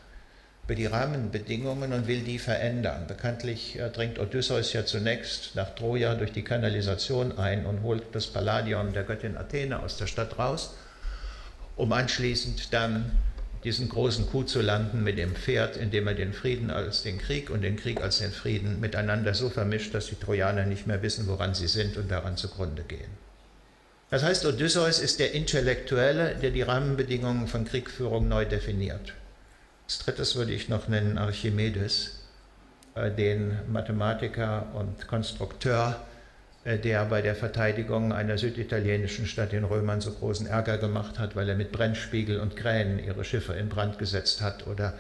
über 0.66 0.74
die 0.74 0.88
Rahmenbedingungen 0.88 1.94
und 1.94 2.08
will 2.08 2.22
die 2.22 2.40
verändern. 2.40 3.06
Bekanntlich 3.08 3.78
äh, 3.80 3.90
dringt 3.92 4.18
Odysseus 4.18 4.74
ja 4.74 4.84
zunächst 4.84 5.56
nach 5.56 5.76
Troja 5.76 6.16
durch 6.16 6.32
die 6.32 6.44
Kanalisation 6.44 7.38
ein 7.38 7.68
und 7.68 7.84
holt 7.84 8.04
das 8.14 8.26
Palladion 8.26 8.92
der 8.92 9.04
Göttin 9.04 9.38
Athene 9.38 9.80
aus 9.80 9.98
der 9.98 10.08
Stadt 10.08 10.40
raus, 10.40 10.74
um 11.76 11.94
anschließend 11.94 12.74
dann 12.74 13.12
diesen 13.66 13.90
großen 13.90 14.28
Coup 14.28 14.48
zu 14.48 14.62
landen 14.62 15.04
mit 15.04 15.18
dem 15.18 15.36
Pferd, 15.36 15.76
indem 15.76 16.08
er 16.08 16.14
den 16.14 16.34
Frieden 16.34 16.70
als 16.70 17.02
den 17.02 17.18
Krieg 17.18 17.50
und 17.50 17.64
den 17.64 17.76
Krieg 17.76 18.00
als 18.00 18.20
den 18.20 18.32
Frieden 18.32 18.80
miteinander 18.80 19.34
so 19.34 19.50
vermischt, 19.50 19.94
dass 19.96 20.06
die 20.06 20.16
Trojaner 20.16 20.68
nicht 20.68 20.86
mehr 20.86 21.02
wissen, 21.02 21.28
woran 21.28 21.56
sie 21.56 21.68
sind 21.68 21.98
und 21.98 22.10
daran 22.12 22.38
zugrunde 22.38 22.84
gehen. 22.84 23.10
Das 24.12 24.24
heißt, 24.24 24.46
Odysseus 24.46 25.00
ist 25.00 25.20
der 25.20 25.34
Intellektuelle, 25.34 26.36
der 26.36 26.52
die 26.52 26.62
Rahmenbedingungen 26.62 27.48
von 27.48 27.66
Kriegführung 27.66 28.28
neu 28.28 28.46
definiert. 28.46 29.14
Als 29.86 29.98
drittes 29.98 30.36
würde 30.36 30.54
ich 30.54 30.70
noch 30.70 30.88
nennen 30.88 31.18
Archimedes, 31.18 32.20
äh, 32.94 33.10
den 33.10 33.58
Mathematiker 33.68 34.68
und 34.76 35.08
Konstrukteur, 35.08 36.00
der 36.66 37.06
bei 37.06 37.22
der 37.22 37.36
Verteidigung 37.36 38.12
einer 38.12 38.40
süditalienischen 38.40 39.28
Stadt 39.28 39.52
den 39.52 39.64
Römern 39.64 40.02
so 40.02 40.12
großen 40.12 40.48
Ärger 40.48 40.80
gemacht 40.80 41.20
hat, 41.20 41.36
weil 41.36 41.48
er 41.48 41.56
mit 41.56 41.72
Brennspiegel 41.72 42.40
und 42.40 42.56
Kränen 42.56 42.98
ihre 42.98 43.24
Schiffe 43.24 43.54
in 43.54 43.70
Brand 43.70 44.00
gesetzt 44.00 44.42
hat 44.42 44.66
oder 44.66 44.94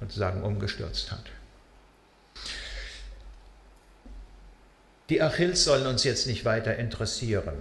sozusagen 0.00 0.42
umgestürzt 0.42 1.12
hat. 1.12 1.24
Die 5.10 5.22
Achilles 5.22 5.62
sollen 5.62 5.86
uns 5.86 6.02
jetzt 6.02 6.26
nicht 6.26 6.44
weiter 6.44 6.76
interessieren. 6.76 7.54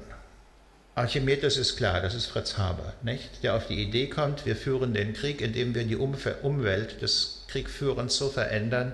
Archimedes 0.95 1.57
ist 1.57 1.77
klar, 1.77 2.01
das 2.01 2.15
ist 2.15 2.25
Fritz 2.25 2.57
Haber, 2.57 2.93
nicht? 3.03 3.43
der 3.43 3.55
auf 3.55 3.67
die 3.67 3.81
Idee 3.81 4.07
kommt, 4.07 4.45
wir 4.45 4.55
führen 4.55 4.93
den 4.93 5.13
Krieg, 5.13 5.39
indem 5.39 5.75
wir 5.75 5.83
die 5.83 5.95
Umwelt 5.95 7.01
des 7.01 7.45
Kriegführens 7.47 8.17
so 8.17 8.29
verändern, 8.29 8.93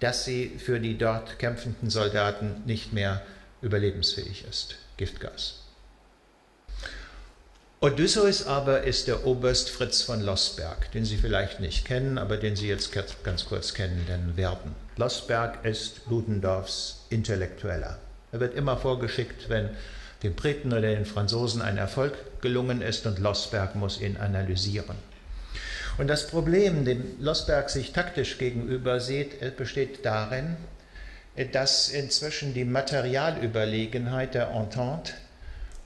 dass 0.00 0.24
sie 0.24 0.58
für 0.58 0.80
die 0.80 0.96
dort 0.96 1.38
kämpfenden 1.38 1.90
Soldaten 1.90 2.62
nicht 2.64 2.92
mehr 2.92 3.22
überlebensfähig 3.62 4.44
ist. 4.48 4.76
Giftgas. 4.96 5.62
Odysseus 7.80 8.44
aber 8.44 8.82
ist 8.82 9.06
der 9.06 9.24
Oberst 9.24 9.70
Fritz 9.70 10.02
von 10.02 10.20
Lossberg, 10.20 10.90
den 10.90 11.04
Sie 11.04 11.16
vielleicht 11.16 11.60
nicht 11.60 11.84
kennen, 11.84 12.18
aber 12.18 12.36
den 12.36 12.56
Sie 12.56 12.66
jetzt 12.66 12.90
ganz 13.22 13.44
kurz 13.44 13.72
kennen 13.72 14.32
werden. 14.34 14.74
Lossberg 14.96 15.64
ist 15.64 16.00
Ludendorffs 16.10 17.06
Intellektueller. 17.08 17.98
Er 18.32 18.40
wird 18.40 18.54
immer 18.54 18.76
vorgeschickt, 18.76 19.48
wenn 19.48 19.70
den 20.24 20.34
Briten 20.34 20.72
oder 20.72 20.80
den 20.80 21.06
Franzosen 21.06 21.62
ein 21.62 21.78
Erfolg 21.78 22.14
gelungen 22.40 22.82
ist 22.82 23.06
und 23.06 23.20
Lossberg 23.20 23.76
muss 23.76 24.00
ihn 24.00 24.16
analysieren. 24.16 24.96
Und 25.98 26.08
das 26.08 26.26
Problem, 26.26 26.84
dem 26.84 27.04
Lossberg 27.20 27.70
sich 27.70 27.92
taktisch 27.92 28.38
gegenüber 28.38 29.00
sieht, 29.00 29.56
besteht 29.56 30.04
darin, 30.04 30.56
dass 31.46 31.88
inzwischen 31.88 32.54
die 32.54 32.64
Materialüberlegenheit 32.64 34.34
der 34.34 34.50
Entente 34.50 35.12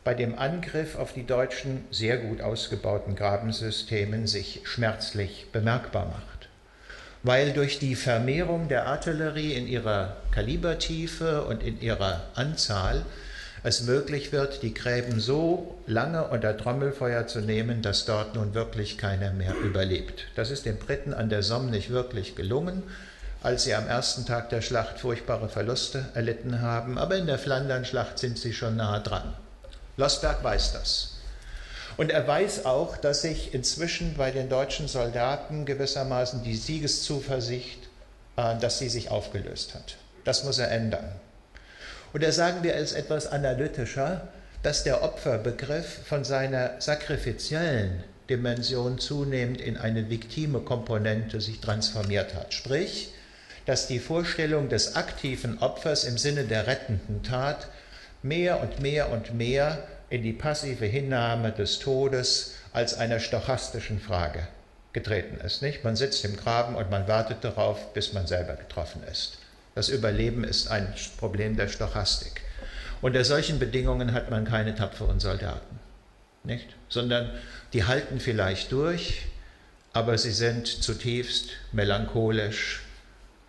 bei 0.05 0.15
dem 0.15 0.37
Angriff 0.39 0.97
auf 0.97 1.13
die 1.13 1.27
deutschen 1.27 1.85
sehr 1.91 2.17
gut 2.17 2.41
ausgebauten 2.41 3.15
Grabensystemen 3.15 4.27
sich 4.27 4.63
schmerzlich 4.65 5.47
bemerkbar 5.53 6.07
macht. 6.07 6.49
Weil 7.23 7.53
durch 7.53 7.79
die 7.79 7.95
Vermehrung 7.95 8.69
der 8.69 8.87
Artillerie 8.87 9.53
in 9.53 9.69
ihrer 9.69 10.17
Kalibertiefe 10.33 11.45
und 11.45 11.63
in 11.63 11.81
ihrer 11.81 12.25
Anzahl 12.35 13.05
es 13.63 13.83
möglich 13.83 14.33
wird, 14.33 14.65
die 14.65 14.75
Gräben 14.75 15.21
so 15.21 15.79
lange 15.87 16.27
unter 16.27 16.57
Trommelfeuer 16.57 17.29
zu 17.29 17.41
nehmen, 17.41 17.81
dass 17.81 18.05
dort 18.07 18.35
nun 18.35 18.55
wirklich 18.55 18.99
keiner 18.99 19.31
mehr 19.31 19.55
überlebt. 19.55 20.27
Das 20.35 20.51
ist 20.51 20.67
den 20.67 20.79
Briten 20.79 21.15
an 21.15 21.29
der 21.29 21.45
Somme 21.45 21.71
nicht 21.71 21.91
wirklich 21.91 22.35
gelungen, 22.35 22.83
als 23.43 23.65
sie 23.65 23.75
am 23.75 23.89
ersten 23.89 24.25
Tag 24.25 24.51
der 24.51 24.63
Schlacht 24.63 25.01
furchtbare 25.01 25.49
Verluste 25.49 26.07
erlitten 26.15 26.61
haben, 26.61 26.99
aber 26.99 27.17
in 27.17 27.27
der 27.27 27.39
Flandernschlacht 27.39 28.19
sind 28.19 28.39
sie 28.39 28.53
schon 28.53 28.77
nahe 28.77 29.01
dran. 29.01 29.35
Losberg 29.97 30.43
weiß 30.45 30.73
das. 30.73 31.17
Und 31.97 32.11
er 32.11 32.27
weiß 32.27 32.65
auch, 32.65 32.97
dass 32.97 33.23
sich 33.23 33.53
inzwischen 33.53 34.15
bei 34.17 34.31
den 34.31 34.49
deutschen 34.49 34.89
Soldaten 34.89 35.67
gewissermaßen 35.67 36.43
die 36.43 36.57
Siegeszuversicht, 36.57 37.89
äh, 38.37 38.57
dass 38.59 38.79
sie 38.79 38.89
sich 38.89 39.11
aufgelöst 39.11 39.75
hat. 39.75 39.97
Das 40.25 40.45
muss 40.45 40.59
er 40.59 40.71
ändern. 40.71 41.13
Oder 42.15 42.33
sagen 42.33 42.63
wir 42.63 42.77
es 42.77 42.93
etwas 42.93 43.27
analytischer, 43.27 44.29
dass 44.63 44.85
der 44.85 45.03
Opferbegriff 45.03 46.07
von 46.07 46.25
seiner 46.25 46.81
sakrifiziellen 46.81 48.05
Dimension 48.31 48.99
zunehmend 48.99 49.61
in 49.61 49.77
eine 49.77 50.09
viktime 50.09 50.61
Komponente 50.61 51.41
sich 51.41 51.61
transformiert 51.61 52.35
hat. 52.35 52.55
Sprich, 52.55 53.13
dass 53.67 53.87
die 53.87 53.99
Vorstellung 53.99 54.69
des 54.69 54.97
aktiven 54.97 55.59
Opfers 55.59 56.05
im 56.05 56.19
Sinne 56.19 56.45
der 56.45 56.67
rettenden 56.67 57.23
Tat 57.23 57.69
mehr 58.23 58.61
und 58.61 58.81
mehr 58.81 59.11
und 59.11 59.35
mehr 59.35 59.87
in 60.11 60.23
die 60.23 60.33
passive 60.33 60.85
Hinnahme 60.85 61.53
des 61.53 61.79
Todes 61.79 62.55
als 62.73 62.95
einer 62.95 63.21
stochastischen 63.21 64.01
Frage 64.01 64.47
getreten 64.93 65.39
ist. 65.45 65.63
Nicht? 65.63 65.85
Man 65.85 65.97
sitzt 65.97 66.25
im 66.25 66.37
Graben 66.37 66.75
und 66.77 66.91
man 66.91 67.09
wartet 67.09 67.45
darauf, 67.45 67.95
bis 67.95 68.13
man 68.13 68.27
selber 68.27 68.55
getroffen 68.55 69.03
ist. 69.11 69.39
Das 69.75 69.89
Überleben 69.89 70.45
ist 70.45 70.69
ein 70.69 70.93
Problem 71.17 71.57
der 71.57 71.69
Stochastik. 71.69 72.43
Unter 73.01 73.25
solchen 73.25 73.59
Bedingungen 73.59 74.13
hat 74.13 74.31
man 74.31 74.45
keine 74.45 74.75
tapferen 74.75 75.19
Soldaten, 75.19 75.81
nicht? 76.45 76.69
sondern 76.89 77.31
die 77.73 77.85
halten 77.85 78.21
vielleicht 78.21 78.71
durch, 78.71 79.23
aber 79.93 80.19
sie 80.19 80.31
sind 80.31 80.67
zutiefst 80.67 81.51
melancholisch 81.73 82.82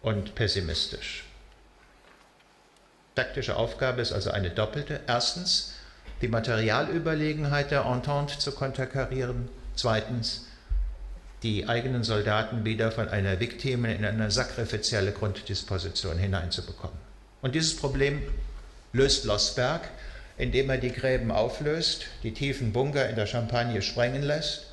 und 0.04 0.36
pessimistisch. 0.36 1.24
Taktische 3.16 3.56
Aufgabe 3.56 4.02
ist 4.02 4.12
also 4.12 4.30
eine 4.30 4.52
doppelte. 4.52 5.00
Erstens, 5.08 5.74
die 6.22 6.28
Materialüberlegenheit 6.28 7.72
der 7.72 7.86
Entente 7.86 8.38
zu 8.38 8.52
konterkarieren. 8.52 9.50
Zweitens, 9.76 10.46
die 11.42 11.68
eigenen 11.68 12.04
Soldaten 12.04 12.66
wieder 12.66 12.92
von 12.92 13.10
einer 13.10 13.40
Viktimen 13.40 13.92
in 13.92 14.06
eine 14.06 14.30
sakrifizielle 14.30 15.12
Grunddisposition 15.12 16.18
hineinzubekommen. 16.18 16.98
Und 17.42 17.56
dieses 17.56 17.76
Problem 17.76 18.22
löst 18.94 19.26
Lossberg, 19.26 19.82
indem 20.38 20.70
er 20.70 20.78
die 20.78 20.92
Gräben 20.92 21.32
auflöst, 21.32 22.06
die 22.24 22.34
tiefen 22.34 22.74
Bunker 22.74 23.10
in 23.10 23.16
der 23.16 23.28
Champagne 23.28 23.82
sprengen 23.82 24.24
lässt 24.24 24.73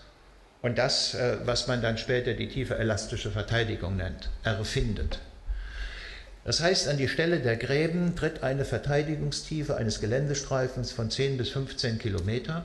und 0.63 0.79
das, 0.79 1.15
äh, 1.15 1.39
was 1.45 1.67
man 1.67 1.83
dann 1.83 1.99
später 1.99 2.35
die 2.35 2.49
tiefe 2.49 2.77
elastische 2.77 3.31
Verteidigung 3.31 3.97
nennt, 3.97 4.31
erfindet. 4.43 5.21
Das 6.45 6.61
heißt, 6.61 6.89
an 6.89 6.97
die 6.97 7.09
Stelle 7.09 7.41
der 7.41 7.57
Gräben 7.57 8.17
tritt 8.17 8.43
eine 8.43 8.65
Verteidigungstiefe 8.65 9.77
eines 9.77 10.01
Geländestreifens 10.01 10.93
von 10.93 11.11
10 11.11 11.37
bis 11.37 11.51
15 11.51 11.99
Kilometer 11.99 12.65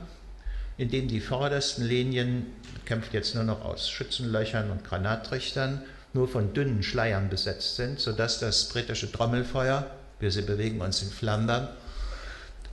in 0.78 0.90
dem 0.90 1.08
die 1.08 1.20
vordersten 1.20 1.84
Linien, 1.84 2.46
kämpft 2.84 3.14
jetzt 3.14 3.34
nur 3.34 3.44
noch 3.44 3.64
aus 3.64 3.88
Schützenlöchern 3.88 4.70
und 4.70 4.84
Granattrichtern, 4.84 5.82
nur 6.12 6.28
von 6.28 6.52
dünnen 6.52 6.82
Schleiern 6.82 7.28
besetzt 7.28 7.76
sind, 7.76 7.98
sodass 8.00 8.38
das 8.38 8.68
britische 8.68 9.10
Trommelfeuer, 9.10 9.86
wir 10.20 10.30
sie 10.30 10.42
bewegen 10.42 10.80
uns 10.80 11.02
in 11.02 11.10
Flandern, 11.10 11.68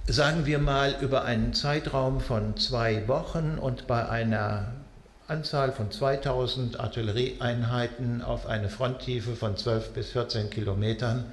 sagen 0.05 0.45
wir 0.45 0.59
mal 0.59 0.95
über 1.01 1.23
einen 1.23 1.53
Zeitraum 1.53 2.19
von 2.19 2.57
zwei 2.57 3.07
Wochen 3.07 3.57
und 3.59 3.87
bei 3.87 4.07
einer 4.07 4.73
Anzahl 5.27 5.71
von 5.71 5.91
2000 5.91 6.79
Artillerieeinheiten 6.79 8.21
auf 8.21 8.45
eine 8.45 8.69
Fronttiefe 8.69 9.35
von 9.35 9.55
12 9.57 9.93
bis 9.93 10.09
14 10.11 10.49
Kilometern 10.49 11.31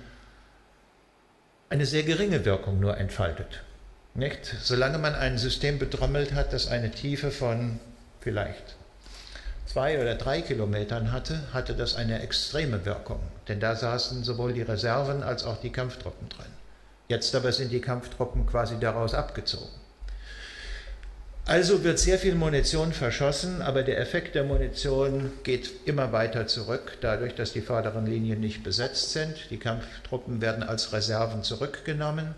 eine 1.68 1.86
sehr 1.86 2.02
geringe 2.02 2.44
Wirkung 2.44 2.80
nur 2.80 2.96
entfaltet. 2.96 3.62
Nicht? 4.14 4.44
Solange 4.60 4.98
man 4.98 5.14
ein 5.14 5.38
System 5.38 5.78
betrommelt 5.78 6.34
hat, 6.34 6.52
das 6.52 6.68
eine 6.68 6.90
Tiefe 6.90 7.30
von 7.30 7.78
vielleicht 8.20 8.76
zwei 9.70 10.00
oder 10.00 10.16
drei 10.16 10.40
Kilometern 10.40 11.12
hatte, 11.12 11.40
hatte 11.52 11.74
das 11.74 11.94
eine 11.94 12.20
extreme 12.22 12.84
Wirkung. 12.84 13.20
Denn 13.46 13.60
da 13.60 13.76
saßen 13.76 14.24
sowohl 14.24 14.52
die 14.52 14.62
Reserven 14.62 15.22
als 15.22 15.44
auch 15.44 15.60
die 15.60 15.70
Kampftruppen 15.70 16.28
drin. 16.28 16.50
Jetzt 17.08 17.34
aber 17.36 17.52
sind 17.52 17.70
die 17.70 17.80
Kampftruppen 17.80 18.46
quasi 18.46 18.78
daraus 18.80 19.14
abgezogen. 19.14 19.79
Also 21.50 21.82
wird 21.82 21.98
sehr 21.98 22.16
viel 22.16 22.36
Munition 22.36 22.92
verschossen, 22.92 23.60
aber 23.60 23.82
der 23.82 23.98
Effekt 23.98 24.36
der 24.36 24.44
Munition 24.44 25.32
geht 25.42 25.68
immer 25.84 26.12
weiter 26.12 26.46
zurück, 26.46 26.98
dadurch, 27.00 27.34
dass 27.34 27.52
die 27.52 27.60
vorderen 27.60 28.06
Linien 28.06 28.38
nicht 28.38 28.62
besetzt 28.62 29.10
sind. 29.10 29.34
Die 29.50 29.56
Kampftruppen 29.56 30.40
werden 30.40 30.62
als 30.62 30.92
Reserven 30.92 31.42
zurückgenommen. 31.42 32.36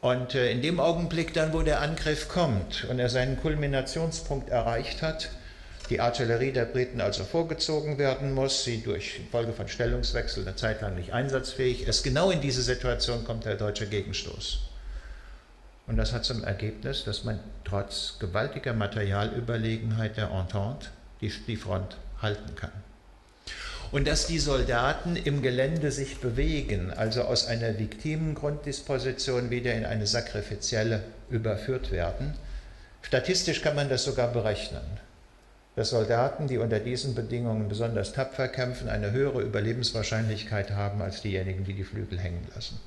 Und 0.00 0.36
äh, 0.36 0.52
in 0.52 0.62
dem 0.62 0.78
Augenblick 0.78 1.34
dann, 1.34 1.52
wo 1.52 1.62
der 1.62 1.80
Angriff 1.80 2.28
kommt 2.28 2.86
und 2.88 3.00
er 3.00 3.08
seinen 3.08 3.40
Kulminationspunkt 3.40 4.50
erreicht 4.50 5.02
hat, 5.02 5.30
die 5.90 5.98
Artillerie 5.98 6.52
der 6.52 6.66
Briten 6.66 7.00
also 7.00 7.24
vorgezogen 7.24 7.98
werden 7.98 8.34
muss, 8.34 8.62
sie 8.62 8.82
durch 8.82 9.20
Folge 9.32 9.52
von 9.52 9.66
Stellungswechsel 9.66 10.46
eine 10.46 10.54
Zeit 10.54 10.80
lang 10.80 10.94
nicht 10.94 11.12
einsatzfähig 11.12 11.88
ist, 11.88 12.04
genau 12.04 12.30
in 12.30 12.40
diese 12.40 12.62
Situation 12.62 13.24
kommt 13.24 13.46
der 13.46 13.56
deutsche 13.56 13.88
Gegenstoß. 13.88 14.71
Und 15.86 15.96
das 15.96 16.12
hat 16.12 16.24
zum 16.24 16.44
Ergebnis, 16.44 17.04
dass 17.04 17.24
man 17.24 17.40
trotz 17.64 18.16
gewaltiger 18.18 18.72
Materialüberlegenheit 18.72 20.16
der 20.16 20.30
Entente 20.30 20.88
die, 21.20 21.32
die 21.46 21.56
Front 21.56 21.96
halten 22.20 22.54
kann. 22.54 22.72
Und 23.90 24.06
dass 24.06 24.26
die 24.26 24.38
Soldaten 24.38 25.16
im 25.16 25.42
Gelände 25.42 25.92
sich 25.92 26.20
bewegen, 26.20 26.90
also 26.90 27.22
aus 27.22 27.46
einer 27.46 27.78
viktimen 27.78 28.34
Grunddisposition 28.34 29.50
wieder 29.50 29.74
in 29.74 29.84
eine 29.84 30.06
sakrifizielle 30.06 31.02
überführt 31.28 31.90
werden. 31.90 32.34
Statistisch 33.02 33.60
kann 33.60 33.76
man 33.76 33.90
das 33.90 34.04
sogar 34.04 34.28
berechnen, 34.32 34.80
dass 35.76 35.90
Soldaten, 35.90 36.46
die 36.46 36.58
unter 36.58 36.78
diesen 36.78 37.14
Bedingungen 37.14 37.68
besonders 37.68 38.12
tapfer 38.12 38.48
kämpfen, 38.48 38.88
eine 38.88 39.10
höhere 39.10 39.42
Überlebenswahrscheinlichkeit 39.42 40.70
haben 40.70 41.02
als 41.02 41.20
diejenigen, 41.20 41.64
die 41.64 41.74
die 41.74 41.84
Flügel 41.84 42.18
hängen 42.18 42.46
lassen. 42.54 42.80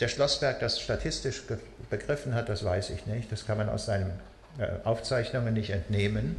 Der 0.00 0.08
Schlossberg 0.08 0.58
das 0.60 0.80
statistisch 0.80 1.42
begriffen 1.88 2.34
hat, 2.34 2.48
das 2.48 2.64
weiß 2.64 2.90
ich 2.90 3.06
nicht. 3.06 3.30
Das 3.30 3.46
kann 3.46 3.58
man 3.58 3.68
aus 3.68 3.86
seinen 3.86 4.10
äh, 4.58 4.68
Aufzeichnungen 4.84 5.54
nicht 5.54 5.70
entnehmen. 5.70 6.36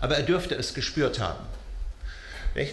Aber 0.00 0.16
er 0.16 0.22
dürfte 0.22 0.54
es 0.54 0.74
gespürt 0.74 1.20
haben. 1.20 1.44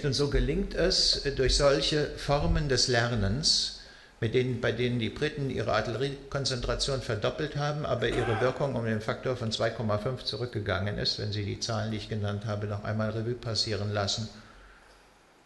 Und 0.03 0.13
so 0.13 0.29
gelingt 0.29 0.73
es 0.73 1.25
äh, 1.25 1.31
durch 1.31 1.55
solche 1.55 2.07
Formen 2.17 2.69
des 2.69 2.87
Lernens, 2.87 3.81
mit 4.19 4.33
denen, 4.33 4.59
bei 4.59 4.71
denen 4.71 4.99
die 4.99 5.09
Briten 5.09 5.49
ihre 5.49 5.73
Artilleriekonzentration 5.73 7.01
verdoppelt 7.01 7.55
haben, 7.55 7.85
aber 7.85 8.09
ihre 8.09 8.41
Wirkung 8.41 8.75
um 8.75 8.85
den 8.85 9.01
Faktor 9.01 9.35
von 9.35 9.51
2,5 9.51 10.23
zurückgegangen 10.23 10.97
ist, 10.97 11.19
wenn 11.19 11.31
Sie 11.31 11.43
die 11.45 11.59
Zahlen, 11.59 11.91
die 11.91 11.97
ich 11.97 12.09
genannt 12.09 12.45
habe, 12.45 12.67
noch 12.67 12.83
einmal 12.83 13.11
Revue 13.11 13.35
passieren 13.35 13.93
lassen, 13.93 14.29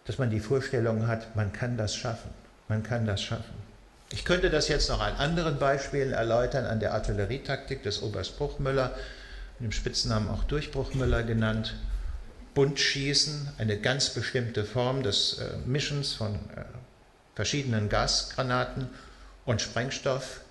dass 0.06 0.18
man 0.18 0.30
die 0.30 0.40
Vorstellung 0.40 1.08
hat, 1.08 1.36
man 1.36 1.52
kann 1.52 1.78
das 1.78 1.96
schaffen. 1.96 2.30
Man 2.68 2.84
kann 2.84 3.06
das 3.06 3.22
schaffen. 3.22 3.69
Ich 4.12 4.26
könnte 4.26 4.50
das 4.50 4.68
jetzt 4.68 4.90
noch 4.90 5.02
an 5.02 5.16
anderen 5.16 5.60
Beispielen 5.60 6.14
erläutern, 6.14 6.66
an 6.66 6.80
der 6.80 6.94
Artillerietaktik 6.94 7.84
des 7.84 8.02
Oberst 8.02 8.38
Bruchmüller, 8.38 8.96
dem 9.60 9.72
Spitznamen 9.72 10.30
auch 10.30 10.44
Durchbruchmüller 10.46 11.24
genannt. 11.24 11.76
Buntschießen, 12.56 13.54
eine 13.60 13.78
ganz 13.78 14.10
bestimmte 14.10 14.66
Form 14.66 15.04
des 15.04 15.38
äh, 15.38 15.58
Mischens 15.68 16.14
von 16.14 16.34
äh, 16.34 16.64
verschiedenen 17.36 17.88
Gasgranaten 17.88 18.90
und 19.46 19.62
Sprengstoff, 19.62 20.42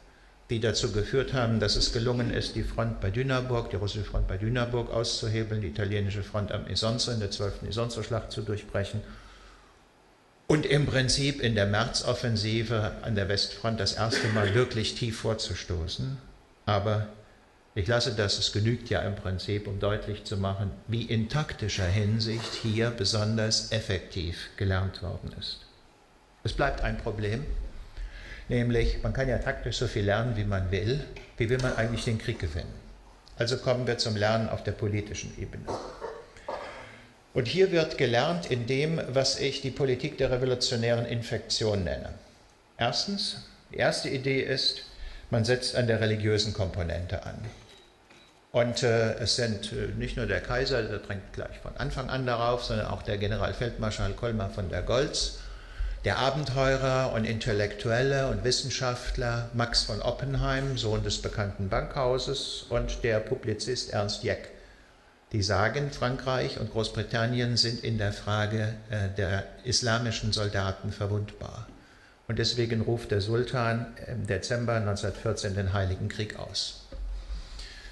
die 0.50 0.60
dazu 0.60 0.92
geführt 0.92 1.32
haben, 1.32 1.58
dass 1.58 1.74
es 1.74 1.92
gelungen 1.92 2.32
ist, 2.32 2.54
die 2.54 2.62
Front 2.62 3.00
bei 3.00 3.10
Dünaburg, 3.10 3.70
die 3.70 3.76
russische 3.76 4.04
Front 4.04 4.28
bei 4.28 4.36
Dünaburg 4.36 4.90
auszuhebeln, 4.90 5.60
die 5.60 5.68
italienische 5.68 6.22
Front 6.22 6.52
am 6.52 6.68
Isonzo 6.68 7.10
in 7.10 7.18
der 7.18 7.32
12. 7.32 7.64
Isonzo-Schlacht 7.68 8.30
zu 8.30 8.42
durchbrechen 8.42 9.02
und 10.50 10.64
im 10.64 10.86
Prinzip 10.86 11.42
in 11.42 11.54
der 11.54 11.66
Märzoffensive 11.66 12.92
an 13.02 13.14
der 13.14 13.28
Westfront 13.28 13.78
das 13.78 13.92
erste 13.92 14.28
Mal 14.28 14.54
wirklich 14.54 14.94
tief 14.94 15.20
vorzustoßen. 15.20 16.16
Aber 16.64 17.08
ich 17.74 17.86
lasse 17.86 18.14
das, 18.14 18.38
es 18.38 18.52
genügt 18.52 18.88
ja 18.88 19.00
im 19.02 19.14
Prinzip, 19.14 19.68
um 19.68 19.78
deutlich 19.78 20.24
zu 20.24 20.38
machen, 20.38 20.70
wie 20.88 21.02
in 21.02 21.28
taktischer 21.28 21.86
Hinsicht 21.86 22.54
hier 22.54 22.90
besonders 22.90 23.72
effektiv 23.72 24.48
gelernt 24.56 25.02
worden 25.02 25.34
ist. 25.38 25.60
Es 26.44 26.54
bleibt 26.54 26.80
ein 26.80 26.96
Problem, 26.96 27.44
nämlich 28.48 29.02
man 29.02 29.12
kann 29.12 29.28
ja 29.28 29.38
taktisch 29.38 29.76
so 29.76 29.86
viel 29.86 30.06
lernen, 30.06 30.36
wie 30.36 30.44
man 30.44 30.70
will. 30.70 31.04
Wie 31.36 31.50
will 31.50 31.58
man 31.58 31.76
eigentlich 31.76 32.04
den 32.04 32.18
Krieg 32.18 32.38
gewinnen? 32.38 32.72
Also 33.36 33.58
kommen 33.58 33.86
wir 33.86 33.98
zum 33.98 34.16
Lernen 34.16 34.48
auf 34.48 34.64
der 34.64 34.72
politischen 34.72 35.38
Ebene. 35.38 35.64
Und 37.34 37.46
hier 37.46 37.70
wird 37.72 37.98
gelernt 37.98 38.50
in 38.50 38.66
dem, 38.66 39.00
was 39.08 39.38
ich 39.38 39.60
die 39.60 39.70
Politik 39.70 40.18
der 40.18 40.30
revolutionären 40.30 41.06
Infektion 41.06 41.84
nenne. 41.84 42.10
Erstens, 42.78 43.48
die 43.72 43.76
erste 43.76 44.08
Idee 44.08 44.40
ist, 44.40 44.82
man 45.30 45.44
setzt 45.44 45.76
an 45.76 45.86
der 45.86 46.00
religiösen 46.00 46.54
Komponente 46.54 47.24
an. 47.24 47.36
Und 48.50 48.82
äh, 48.82 49.14
es 49.16 49.36
sind 49.36 49.72
äh, 49.72 49.88
nicht 49.98 50.16
nur 50.16 50.26
der 50.26 50.40
Kaiser, 50.40 50.82
der 50.82 50.98
drängt 51.00 51.34
gleich 51.34 51.58
von 51.62 51.76
Anfang 51.76 52.08
an 52.08 52.24
darauf, 52.24 52.64
sondern 52.64 52.86
auch 52.86 53.02
der 53.02 53.18
Generalfeldmarschall 53.18 54.12
Kolmar 54.12 54.48
von 54.48 54.70
der 54.70 54.80
Goltz, 54.80 55.40
der 56.06 56.18
Abenteurer 56.18 57.12
und 57.12 57.24
Intellektuelle 57.24 58.28
und 58.28 58.44
Wissenschaftler 58.44 59.50
Max 59.52 59.82
von 59.82 60.00
Oppenheim, 60.00 60.78
Sohn 60.78 61.04
des 61.04 61.20
bekannten 61.20 61.68
Bankhauses, 61.68 62.64
und 62.70 63.04
der 63.04 63.20
Publizist 63.20 63.92
Ernst 63.92 64.24
Jeck 64.24 64.48
die 65.32 65.42
sagen, 65.42 65.90
Frankreich 65.90 66.58
und 66.58 66.72
Großbritannien 66.72 67.56
sind 67.56 67.84
in 67.84 67.98
der 67.98 68.12
Frage 68.12 68.74
äh, 68.90 69.08
der 69.16 69.44
islamischen 69.64 70.32
Soldaten 70.32 70.92
verwundbar. 70.92 71.66
Und 72.28 72.38
deswegen 72.38 72.82
ruft 72.82 73.10
der 73.10 73.20
Sultan 73.20 73.86
im 74.06 74.26
Dezember 74.26 74.74
1914 74.74 75.54
den 75.54 75.72
Heiligen 75.72 76.08
Krieg 76.08 76.38
aus. 76.38 76.84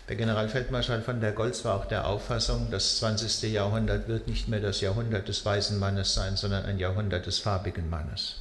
Der 0.08 0.16
Generalfeldmarschall 0.16 1.02
von 1.02 1.20
der 1.20 1.32
Goltz 1.32 1.64
war 1.64 1.74
auch 1.74 1.86
der 1.86 2.06
Auffassung, 2.06 2.68
das 2.70 2.98
20. 2.98 3.50
Jahrhundert 3.52 4.06
wird 4.06 4.28
nicht 4.28 4.46
mehr 4.46 4.60
das 4.60 4.80
Jahrhundert 4.80 5.26
des 5.26 5.44
weisen 5.44 5.78
Mannes 5.78 6.14
sein, 6.14 6.36
sondern 6.36 6.64
ein 6.64 6.78
Jahrhundert 6.78 7.26
des 7.26 7.40
farbigen 7.40 7.90
Mannes. 7.90 8.36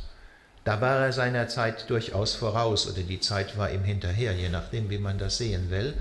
Da 0.63 0.79
war 0.81 0.97
er 0.97 1.13
seiner 1.13 1.47
Zeit 1.47 1.89
durchaus 1.89 2.35
voraus 2.35 2.87
oder 2.87 3.01
die 3.01 3.19
Zeit 3.19 3.57
war 3.57 3.71
ihm 3.71 3.83
hinterher, 3.83 4.33
je 4.33 4.49
nachdem, 4.49 4.89
wie 4.89 4.97
man 4.97 5.17
das 5.17 5.37
sehen 5.37 5.69
will. 5.71 5.93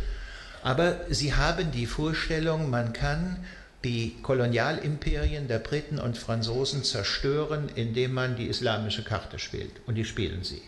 Aber 0.64 0.96
sie 1.11 1.35
haben 1.35 1.72
die 1.72 1.85
Vorstellung, 1.85 2.70
man 2.70 2.94
kann 2.94 3.44
die 3.85 4.16
Kolonialimperien 4.22 5.46
der 5.46 5.59
Briten 5.59 5.98
und 5.98 6.16
Franzosen 6.16 6.83
zerstören, 6.85 7.68
indem 7.74 8.14
man 8.14 8.35
die 8.35 8.46
islamische 8.46 9.05
Karte 9.05 9.38
spielt. 9.38 9.72
Und 9.85 9.96
die 9.96 10.07
spielen 10.07 10.42
sie. 10.42 10.62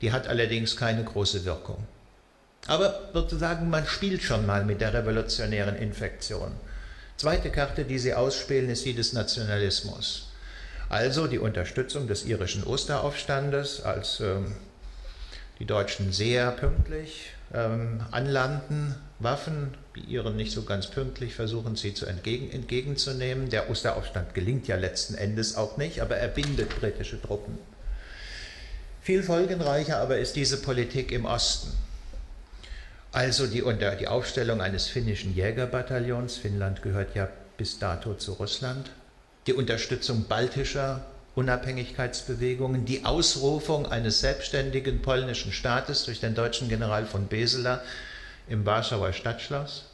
Die 0.00 0.12
hat 0.12 0.28
allerdings 0.28 0.78
keine 0.78 1.04
große 1.04 1.44
Wirkung. 1.44 1.86
Aber 2.68 3.10
sozusagen, 3.12 3.68
man 3.68 3.86
spielt 3.86 4.22
schon 4.22 4.46
mal 4.46 4.64
mit 4.64 4.80
der 4.80 4.94
revolutionären 4.94 5.76
Infektion. 5.76 6.52
Zweite 7.18 7.50
Karte, 7.50 7.84
die 7.84 7.98
sie 7.98 8.14
ausspielen, 8.14 8.70
ist 8.70 8.86
die 8.86 8.94
des 8.94 9.12
Nationalismus. 9.12 10.30
Also 10.88 11.26
die 11.26 11.38
Unterstützung 11.38 12.08
des 12.08 12.24
irischen 12.24 12.64
Osteraufstandes, 12.64 13.82
als 13.82 14.20
ähm, 14.20 14.54
die 15.58 15.66
Deutschen 15.66 16.12
sehr 16.12 16.50
pünktlich 16.52 17.34
ähm, 17.52 18.00
anlanden, 18.10 18.94
Waffen, 19.18 19.74
die 19.96 20.00
ihren 20.00 20.36
nicht 20.36 20.52
so 20.52 20.62
ganz 20.62 20.86
pünktlich 20.86 21.34
versuchen, 21.34 21.76
sie 21.76 21.94
zu 21.94 22.06
entgegen, 22.06 22.50
entgegenzunehmen. 22.50 23.50
Der 23.50 23.70
Osteraufstand 23.70 24.34
gelingt 24.34 24.66
ja 24.68 24.76
letzten 24.76 25.14
Endes 25.14 25.56
auch 25.56 25.76
nicht, 25.76 26.00
aber 26.00 26.16
er 26.16 26.28
bindet 26.28 26.80
britische 26.80 27.20
Truppen. 27.20 27.58
Viel 29.02 29.22
folgenreicher 29.22 29.98
aber 29.98 30.18
ist 30.18 30.36
diese 30.36 30.60
Politik 30.60 31.12
im 31.12 31.24
Osten. 31.24 31.72
Also 33.12 33.46
die, 33.46 33.62
unter, 33.62 33.96
die 33.96 34.06
Aufstellung 34.06 34.60
eines 34.60 34.86
finnischen 34.86 35.34
Jägerbataillons, 35.34 36.36
Finnland 36.36 36.82
gehört 36.82 37.14
ja 37.14 37.28
bis 37.56 37.78
dato 37.78 38.14
zu 38.14 38.34
Russland, 38.34 38.90
die 39.46 39.52
Unterstützung 39.52 40.24
baltischer 40.24 41.04
Unabhängigkeitsbewegungen, 41.36 42.84
die 42.84 43.04
Ausrufung 43.04 43.86
eines 43.86 44.20
selbstständigen 44.20 45.00
polnischen 45.00 45.52
Staates 45.52 46.04
durch 46.04 46.20
den 46.20 46.34
deutschen 46.34 46.68
General 46.68 47.06
von 47.06 47.28
Beseler 47.28 47.82
im 48.48 48.66
Warschauer 48.66 49.12
Stadtschloss 49.12 49.84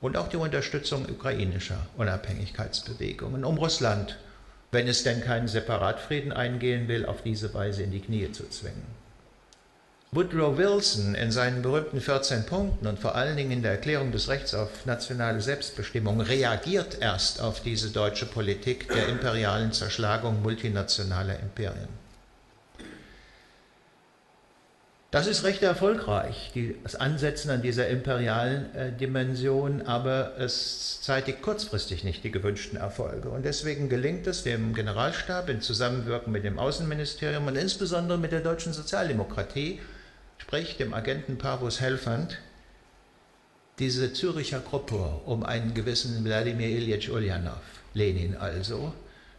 und 0.00 0.16
auch 0.16 0.28
die 0.28 0.36
Unterstützung 0.36 1.06
ukrainischer 1.08 1.86
Unabhängigkeitsbewegungen, 1.96 3.44
um 3.44 3.58
Russland, 3.58 4.18
wenn 4.72 4.88
es 4.88 5.02
denn 5.02 5.22
keinen 5.22 5.48
Separatfrieden 5.48 6.32
eingehen 6.32 6.88
will, 6.88 7.06
auf 7.06 7.22
diese 7.22 7.52
Weise 7.54 7.82
in 7.82 7.92
die 7.92 8.00
Knie 8.00 8.32
zu 8.32 8.48
zwingen. 8.48 8.99
Woodrow 10.12 10.58
Wilson 10.58 11.14
in 11.14 11.30
seinen 11.30 11.62
berühmten 11.62 12.00
14 12.00 12.44
Punkten 12.44 12.88
und 12.88 12.98
vor 12.98 13.14
allen 13.14 13.36
Dingen 13.36 13.52
in 13.52 13.62
der 13.62 13.70
Erklärung 13.70 14.10
des 14.10 14.28
Rechts 14.28 14.54
auf 14.54 14.84
nationale 14.84 15.40
Selbstbestimmung 15.40 16.20
reagiert 16.20 16.98
erst 17.00 17.40
auf 17.40 17.60
diese 17.60 17.90
deutsche 17.90 18.26
Politik 18.26 18.88
der 18.88 19.06
imperialen 19.06 19.70
Zerschlagung 19.72 20.42
multinationaler 20.42 21.38
Imperien. 21.38 21.88
Das 25.12 25.28
ist 25.28 25.44
recht 25.44 25.62
erfolgreich, 25.62 26.52
das 26.82 26.96
Ansetzen 26.96 27.50
an 27.50 27.62
dieser 27.62 27.86
imperialen 27.86 28.74
äh, 28.74 28.92
Dimension, 28.92 29.82
aber 29.82 30.36
es 30.38 31.02
zeitigt 31.02 31.40
kurzfristig 31.40 32.02
nicht 32.02 32.24
die 32.24 32.32
gewünschten 32.32 32.78
Erfolge. 32.78 33.28
Und 33.28 33.44
deswegen 33.44 33.88
gelingt 33.88 34.26
es 34.26 34.42
dem 34.42 34.74
Generalstab 34.74 35.48
in 35.48 35.60
Zusammenwirken 35.60 36.32
mit 36.32 36.42
dem 36.42 36.58
Außenministerium 36.58 37.46
und 37.46 37.56
insbesondere 37.56 38.18
mit 38.18 38.32
der 38.32 38.40
deutschen 38.40 38.72
Sozialdemokratie, 38.72 39.78
sprich 40.50 40.76
dem 40.76 40.92
Agenten 40.94 41.38
Pavus 41.38 41.80
Helfand, 41.80 42.38
diese 43.78 44.12
Züricher 44.12 44.58
Gruppe 44.58 45.20
um 45.24 45.44
einen 45.44 45.74
gewissen 45.74 46.24
Wladimir 46.24 46.66
Ilyich 46.66 47.08
Ulyanov, 47.08 47.60
Lenin 47.94 48.36
also, 48.36 48.92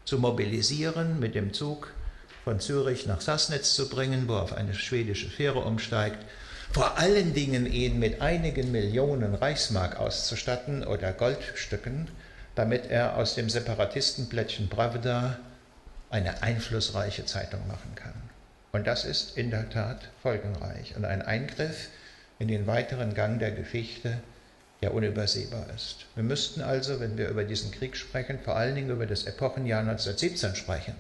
zu 0.06 0.20
mobilisieren 0.20 1.20
mit 1.20 1.36
dem 1.36 1.52
Zug 1.52 1.92
von 2.46 2.62
Zürich 2.62 3.08
nach 3.08 3.20
Sassnitz 3.20 3.74
zu 3.74 3.90
bringen, 3.90 4.30
wo 4.30 4.36
er 4.36 4.44
auf 4.44 4.54
eine 4.54 4.74
schwedische 4.74 5.30
Fähre 5.30 5.60
umsteigt, 5.60 6.26
vor 6.72 6.98
allen 6.98 7.34
Dingen 7.34 7.66
ihn 7.66 8.00
mit 8.00 8.22
einigen 8.22 8.72
Millionen 8.72 9.36
Reichsmark 9.36 10.00
auszustatten 10.00 10.88
oder 10.88 11.12
Goldstücken, 11.12 12.08
damit 12.56 12.86
er 12.86 13.18
aus 13.18 13.36
dem 13.36 13.50
Separatistenplättchen 13.50 14.70
Pravda 14.70 15.40
eine 16.10 16.42
einflussreiche 16.42 17.26
Zeitung 17.26 17.68
machen 17.68 17.96
kann. 17.96 18.21
Und 18.72 18.88
das 18.88 19.06
ist 19.06 19.38
in 19.38 19.52
der 19.52 19.70
Tat 19.70 20.10
folgenreich 20.22 20.96
und 20.96 21.06
ein 21.06 21.22
Eingriff 21.22 21.90
in 22.40 22.48
den 22.48 22.68
weiteren 22.68 23.14
Gang 23.14 23.40
der 23.40 23.52
Geschichte, 23.52 24.18
der 24.82 24.94
unübersehbar 24.94 25.68
ist. 25.76 26.06
Wir 26.16 26.24
müssten 26.24 26.62
also, 26.62 27.00
wenn 27.00 27.18
wir 27.18 27.30
über 27.30 27.44
diesen 27.44 27.72
Krieg 27.72 27.96
sprechen, 27.96 28.40
vor 28.40 28.56
allen 28.56 28.76
Dingen 28.76 28.90
über 28.90 29.06
das 29.06 29.26
Epochenjahr 29.26 29.82
1917 29.82 30.56
sprechen 30.56 30.96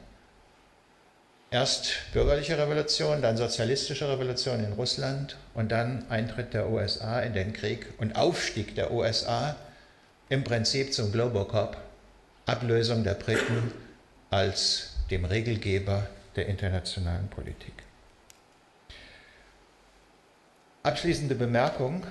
Erst 1.53 2.13
bürgerliche 2.13 2.57
Revolution, 2.57 3.21
dann 3.21 3.35
sozialistische 3.35 4.07
Revolution 4.07 4.63
in 4.63 4.71
Russland 4.71 5.35
und 5.53 5.69
dann 5.69 6.05
Eintritt 6.09 6.53
der 6.53 6.69
USA 6.69 7.19
in 7.19 7.33
den 7.33 7.51
Krieg 7.51 7.87
und 7.97 8.15
Aufstieg 8.15 8.73
der 8.75 8.89
USA 8.91 9.57
im 10.29 10.45
Prinzip 10.45 10.93
zum 10.93 11.11
Globocop, 11.11 11.75
Ablösung 12.45 13.03
der 13.03 13.15
Briten 13.15 13.73
als 14.29 14.91
dem 15.09 15.25
Regelgeber 15.25 16.07
der 16.35 16.47
internationalen 16.47 17.27
Politik. 17.29 17.73
Abschließende 20.83 21.35
Bemerkung. 21.35 22.03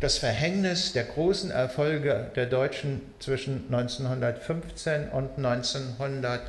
Das 0.00 0.18
Verhängnis 0.18 0.92
der 0.92 1.04
großen 1.04 1.50
Erfolge 1.50 2.30
der 2.34 2.46
Deutschen 2.46 3.02
zwischen 3.18 3.66
1915 3.72 5.10
und 5.10 5.36
1900 5.36 6.40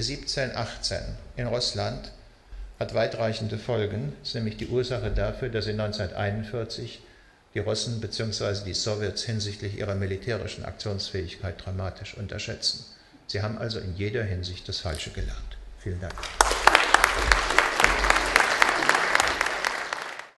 17, 0.00 0.54
18 0.54 0.98
in 1.36 1.46
Russland 1.46 2.12
hat 2.78 2.94
weitreichende 2.94 3.58
Folgen. 3.58 4.12
Ist 4.22 4.34
nämlich 4.34 4.56
die 4.56 4.68
Ursache 4.68 5.10
dafür, 5.10 5.48
dass 5.48 5.66
in 5.66 5.80
1941 5.80 7.00
die 7.54 7.60
Russen 7.60 8.00
bzw. 8.00 8.64
die 8.64 8.74
Sowjets 8.74 9.22
hinsichtlich 9.22 9.78
ihrer 9.78 9.94
militärischen 9.94 10.64
Aktionsfähigkeit 10.64 11.64
dramatisch 11.64 12.16
unterschätzen. 12.16 12.84
Sie 13.26 13.40
haben 13.40 13.58
also 13.58 13.78
in 13.80 13.96
jeder 13.96 14.22
Hinsicht 14.22 14.68
das 14.68 14.80
Falsche 14.80 15.10
gelernt. 15.10 15.45
Vielen 15.86 16.00
Dank. 16.00 16.65